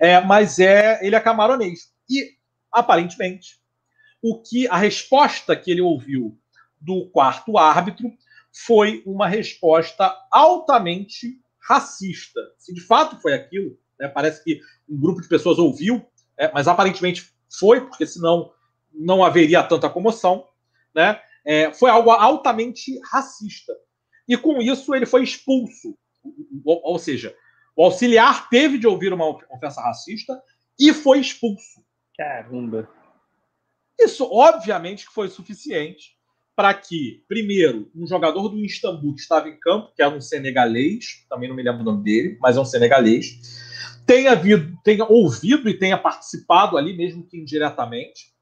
[0.00, 1.92] é, mas é, ele é camaronês.
[2.08, 2.32] E,
[2.72, 3.58] aparentemente,
[4.22, 6.38] o que a resposta que ele ouviu
[6.80, 8.10] do quarto árbitro
[8.52, 12.40] foi uma resposta altamente racista.
[12.58, 16.06] Se de fato foi aquilo, né, parece que um grupo de pessoas ouviu,
[16.38, 18.52] é, mas aparentemente foi, porque senão
[18.92, 20.46] não haveria tanta comoção,
[20.94, 21.20] né?
[21.44, 23.74] É, foi algo altamente racista.
[24.26, 25.96] E com isso ele foi expulso.
[26.64, 27.36] Ou, ou, seja,
[27.76, 30.40] o auxiliar teve de ouvir uma ofensa racista
[30.78, 31.84] e foi expulso.
[32.16, 32.88] Caramba.
[33.98, 36.14] Isso, obviamente, que foi suficiente
[36.56, 41.24] para que, primeiro, um jogador do Istambul que estava em campo, que era um senegalês,
[41.28, 43.40] também não me lembro o nome dele, mas é um senegalês,
[44.06, 44.40] tenha,
[44.84, 48.32] tenha ouvido e tenha participado ali, mesmo que indiretamente.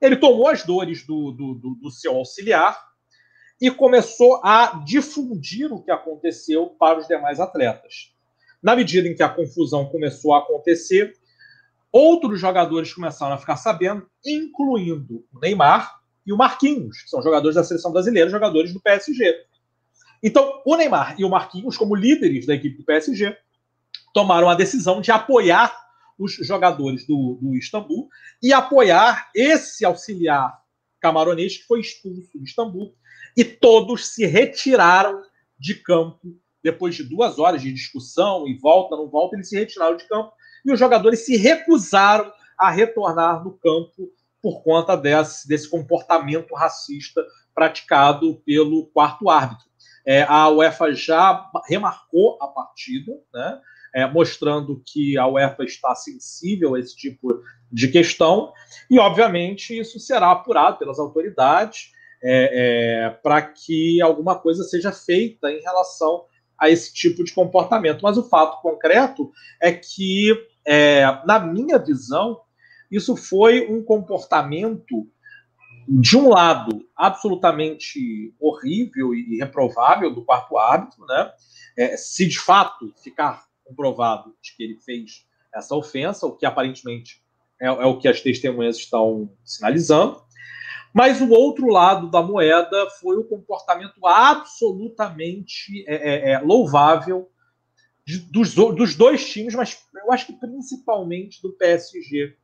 [0.00, 2.76] Ele tomou as dores do, do, do, do seu auxiliar
[3.60, 8.14] e começou a difundir o que aconteceu para os demais atletas.
[8.62, 11.14] Na medida em que a confusão começou a acontecer,
[11.90, 17.54] outros jogadores começaram a ficar sabendo, incluindo o Neymar e o Marquinhos, que são jogadores
[17.54, 19.44] da seleção brasileira, jogadores do PSG.
[20.22, 23.36] Então, o Neymar e o Marquinhos, como líderes da equipe do PSG,
[24.12, 25.74] tomaram a decisão de apoiar
[26.18, 28.08] os jogadores do, do Istambul
[28.42, 30.60] e apoiar esse auxiliar
[31.00, 32.94] camaronês que foi expulso do Istambul.
[33.34, 35.22] E todos se retiraram
[35.58, 39.96] de campo depois de duas horas de discussão e volta, não volta, eles se retiraram
[39.96, 40.32] de campo
[40.64, 44.10] e os jogadores se recusaram a retornar no campo
[44.42, 49.66] por conta desse, desse comportamento racista praticado pelo quarto árbitro.
[50.06, 53.60] É, a UEFA já remarcou a partida, né?
[53.94, 58.52] é, mostrando que a UEFA está sensível a esse tipo de questão,
[58.90, 61.92] e obviamente isso será apurado pelas autoridades
[62.22, 66.24] é, é, para que alguma coisa seja feita em relação
[66.60, 68.02] a esse tipo de comportamento.
[68.02, 70.32] Mas o fato concreto é que,
[70.66, 72.40] é, na minha visão,
[72.90, 75.08] isso foi um comportamento
[75.88, 81.32] de um lado, absolutamente horrível e reprovável do quarto árbitro, né?
[81.76, 87.22] É, se de fato ficar comprovado de que ele fez essa ofensa, o que aparentemente
[87.60, 90.22] é, é o que as testemunhas estão sinalizando.
[90.92, 97.30] Mas o outro lado da moeda foi o comportamento absolutamente é, é, é louvável
[98.04, 102.36] de, dos, dos dois times, mas eu acho que principalmente do PSG.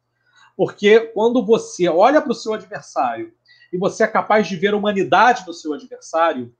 [0.56, 3.32] Porque quando você olha para o seu adversário
[3.72, 6.54] e você é capaz de ver a humanidade do seu adversário,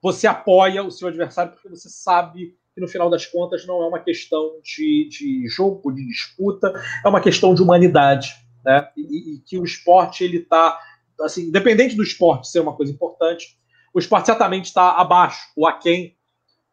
[0.00, 3.88] você apoia o seu adversário porque você sabe que no final das contas não é
[3.88, 6.72] uma questão de, de jogo, de disputa,
[7.04, 8.88] é uma questão de humanidade, né?
[8.96, 10.80] E, e que o esporte ele está,
[11.20, 13.58] assim, independente do esporte ser uma coisa importante,
[13.92, 16.16] o esporte certamente está abaixo ou aquém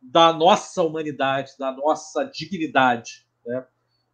[0.01, 3.65] da nossa humanidade, da nossa dignidade, né?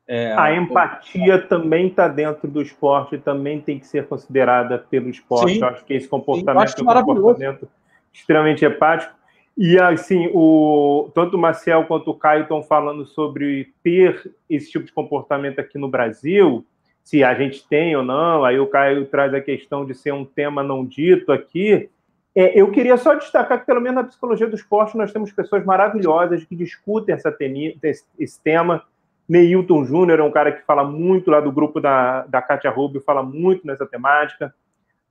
[0.08, 1.48] É, a empatia como...
[1.48, 5.54] também está dentro do esporte, também tem que ser considerada pelo esporte.
[5.54, 7.70] Sim, Eu acho que esse comportamento é um comportamento
[8.12, 9.16] extremamente empático.
[9.58, 14.86] E assim, o, tanto o Marcel quanto o Caio estão falando sobre ter esse tipo
[14.86, 16.66] de comportamento aqui no Brasil,
[17.04, 18.44] se a gente tem ou não.
[18.44, 21.90] Aí o Caio traz a questão de ser um tema não dito aqui.
[22.36, 25.66] É, eu queria só destacar que, pelo menos na psicologia do esporte, nós temos pessoas
[25.66, 28.84] maravilhosas que discutem essa teni, esse, esse tema.
[29.28, 33.02] Neilton Júnior é um cara que fala muito lá do grupo da, da Katia Rubio,
[33.02, 34.54] fala muito nessa temática.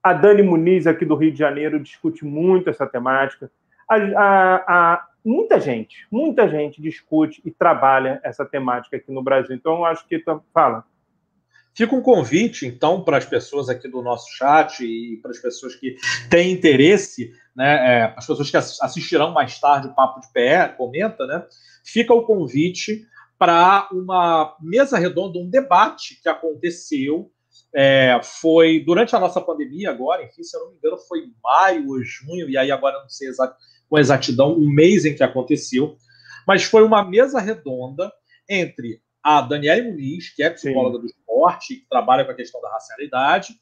[0.03, 3.51] A Dani Muniz, aqui do Rio de Janeiro, discute muito essa temática
[3.91, 9.55] a, a, a, muita gente, muita gente discute e trabalha essa temática aqui no Brasil.
[9.57, 10.23] Então, eu acho que
[10.55, 10.85] fala.
[11.75, 15.75] Fica um convite, então, para as pessoas aqui do nosso chat e para as pessoas
[15.77, 15.97] que
[16.29, 21.27] têm interesse, né, é, as pessoas que assistirão mais tarde o Papo de Pé, comenta,
[21.27, 21.45] né?
[21.85, 23.07] Fica o convite
[23.39, 27.31] para uma mesa redonda, um debate que aconteceu
[27.75, 31.89] é, foi durante a nossa pandemia agora, enfim, se eu não me engano, foi maio
[31.89, 35.97] ou junho, e aí agora não sei exatamente com exatidão o mês em que aconteceu,
[36.47, 38.11] mas foi uma mesa redonda
[38.49, 41.03] entre a Daniele Muniz, que é psicóloga Sim.
[41.03, 43.55] do esporte, que trabalha com a questão da racialidade,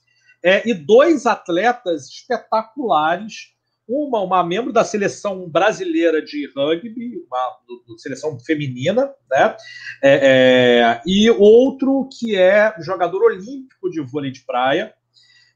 [0.42, 3.56] é, e dois atletas espetaculares.
[3.88, 9.56] Uma, uma membro da seleção brasileira de rugby, uma do, do seleção feminina, né?
[10.02, 14.94] É, é, e outro que é jogador olímpico de vôlei de praia.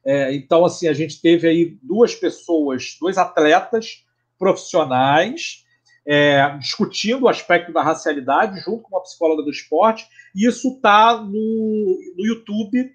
[0.03, 4.03] É, então, assim, a gente teve aí duas pessoas, dois atletas
[4.39, 5.63] profissionais
[6.05, 10.05] é, discutindo o aspecto da racialidade junto com uma psicóloga do esporte.
[10.35, 12.91] E isso está no, no YouTube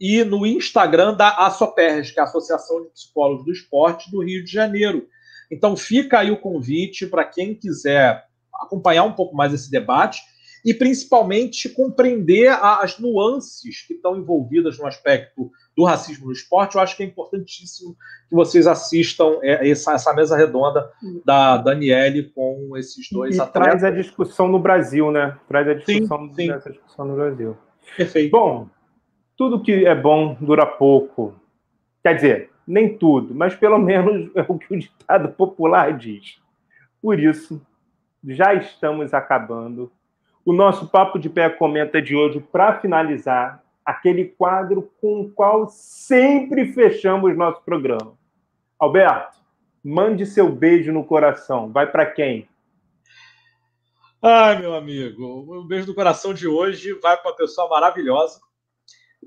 [0.00, 4.44] e no Instagram da ASOPERS, que é a Associação de Psicólogos do Esporte do Rio
[4.44, 5.08] de Janeiro.
[5.50, 8.24] Então fica aí o convite para quem quiser
[8.54, 10.22] acompanhar um pouco mais esse debate
[10.64, 16.76] e principalmente compreender as nuances que estão envolvidas no aspecto do racismo no esporte.
[16.76, 17.96] Eu acho que é importantíssimo
[18.28, 20.90] que vocês assistam é, essa, essa mesa redonda
[21.24, 23.80] da Daniele com esses dois e atletas.
[23.80, 25.36] Traz a discussão no Brasil, né?
[25.48, 26.48] Traz a discussão, sim, sim.
[26.48, 27.56] Dessa discussão no Brasil.
[27.96, 28.30] Perfeito.
[28.30, 28.68] Bom,
[29.36, 31.34] tudo que é bom dura pouco.
[32.02, 36.38] Quer dizer, nem tudo, mas pelo menos é o que o ditado popular diz.
[37.02, 37.60] Por isso,
[38.26, 39.90] já estamos acabando.
[40.44, 45.68] O nosso Papo de Pé Comenta de hoje, para finalizar, aquele quadro com o qual
[45.68, 48.16] sempre fechamos nosso programa.
[48.78, 49.38] Alberto,
[49.82, 51.70] mande seu beijo no coração.
[51.70, 52.48] Vai para quem?
[54.22, 58.40] Ai, meu amigo, o beijo do coração de hoje vai para uma pessoa maravilhosa,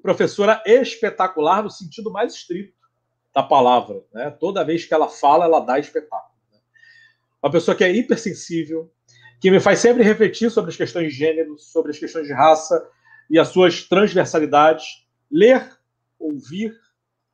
[0.01, 2.73] professora espetacular no sentido mais estrito
[3.33, 4.03] da palavra.
[4.11, 4.31] Né?
[4.31, 6.33] Toda vez que ela fala, ela dá espetáculo.
[6.51, 6.59] Né?
[7.43, 8.91] Uma pessoa que é hipersensível,
[9.39, 12.89] que me faz sempre refletir sobre as questões de gênero, sobre as questões de raça
[13.29, 15.07] e as suas transversalidades.
[15.29, 15.77] Ler,
[16.19, 16.73] ouvir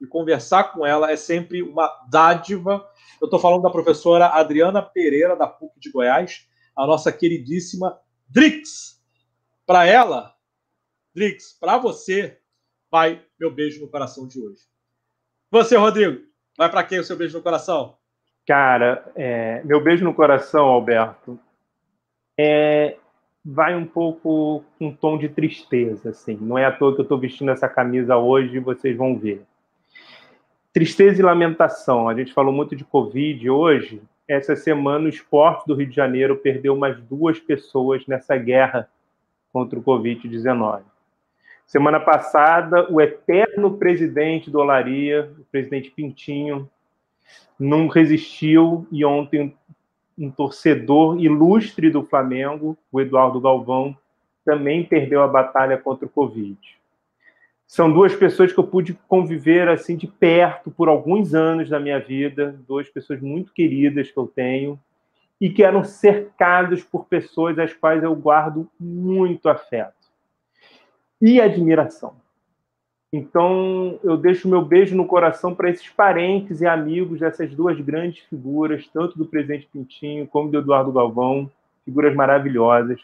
[0.01, 2.85] e conversar com ela é sempre uma dádiva.
[3.21, 9.01] Eu estou falando da professora Adriana Pereira, da PUC de Goiás, a nossa queridíssima Drix.
[9.65, 10.35] Para ela,
[11.15, 12.39] Drix, para você,
[12.91, 14.61] vai meu beijo no coração de hoje.
[15.49, 16.21] Você, Rodrigo,
[16.57, 17.97] vai para quem o seu beijo no coração?
[18.45, 21.39] Cara, é, meu beijo no coração, Alberto,
[22.37, 22.97] é,
[23.43, 26.37] vai um pouco com um tom de tristeza, assim.
[26.39, 29.43] Não é à toa que eu estou vestindo essa camisa hoje, vocês vão ver.
[30.71, 32.07] Tristeza e lamentação.
[32.07, 34.01] A gente falou muito de Covid hoje.
[34.27, 38.89] Essa semana, o esporte do Rio de Janeiro perdeu mais duas pessoas nessa guerra
[39.51, 40.81] contra o Covid-19.
[41.65, 46.69] Semana passada, o eterno presidente do Olaria, o presidente Pintinho,
[47.59, 49.55] não resistiu e ontem
[50.17, 53.95] um torcedor ilustre do Flamengo, o Eduardo Galvão,
[54.45, 56.57] também perdeu a batalha contra o Covid.
[57.65, 61.99] São duas pessoas que eu pude conviver assim de perto por alguns anos da minha
[61.99, 64.79] vida, duas pessoas muito queridas que eu tenho
[65.39, 70.03] e que eram cercados por pessoas às quais eu guardo muito afeto
[71.21, 72.22] e admiração.
[73.15, 78.23] Então, eu deixo meu beijo no coração para esses parentes e amigos dessas duas grandes
[78.23, 81.47] figuras, tanto do presidente Pintinho como do Eduardo Galvão,
[81.85, 82.99] figuras maravilhosas.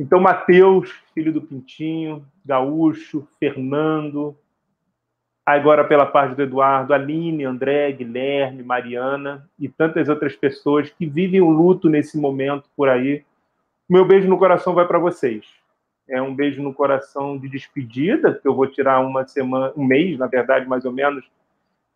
[0.00, 4.34] Então, Matheus, filho do Pintinho, Gaúcho, Fernando,
[5.44, 11.42] agora pela parte do Eduardo, Aline, André, Guilherme, Mariana e tantas outras pessoas que vivem
[11.42, 13.22] o luto nesse momento por aí.
[13.86, 15.44] Meu beijo no coração vai para vocês
[16.08, 20.18] é um beijo no coração de despedida, que eu vou tirar uma semana, um mês,
[20.18, 21.24] na verdade, mais ou menos,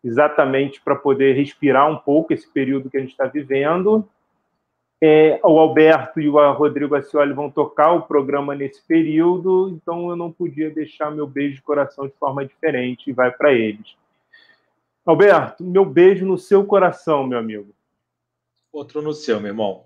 [0.03, 4.07] exatamente para poder respirar um pouco esse período que a gente está vivendo.
[5.01, 10.15] É, o Alberto e o Rodrigo Acioli vão tocar o programa nesse período, então eu
[10.15, 13.95] não podia deixar meu beijo de coração de forma diferente e vai para eles.
[15.05, 17.73] Alberto, meu beijo no seu coração, meu amigo.
[18.71, 19.85] Outro no seu, meu irmão.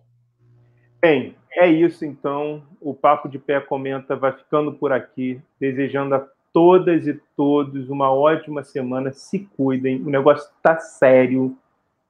[1.00, 2.64] Bem, é isso então.
[2.82, 8.12] O Papo de Pé Comenta vai ficando por aqui, desejando a todas e todos uma
[8.12, 9.12] ótima semana.
[9.12, 11.58] Se cuidem, o negócio está sério.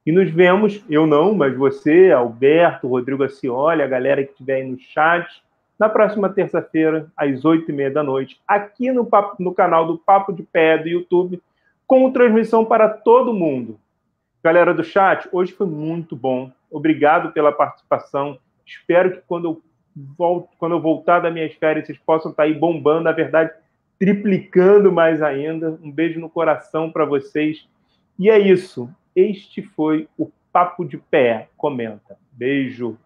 [0.05, 4.69] E nos vemos, eu não, mas você, Alberto, Rodrigo Acioli, a galera que estiver aí
[4.69, 5.41] no chat,
[5.79, 9.97] na próxima terça-feira, às oito e meia da noite, aqui no, papo, no canal do
[9.97, 11.41] Papo de Pé do YouTube,
[11.87, 13.79] com transmissão para todo mundo.
[14.43, 16.51] Galera do chat, hoje foi muito bom.
[16.69, 18.37] Obrigado pela participação.
[18.65, 19.61] Espero que quando eu,
[20.17, 23.51] volto, quando eu voltar das minhas férias, vocês possam estar aí bombando, na verdade,
[23.99, 25.77] triplicando mais ainda.
[25.81, 27.67] Um beijo no coração para vocês.
[28.17, 28.89] E é isso.
[29.15, 31.49] Este foi o Papo de Pé.
[31.57, 32.17] Comenta.
[32.31, 32.97] Beijo.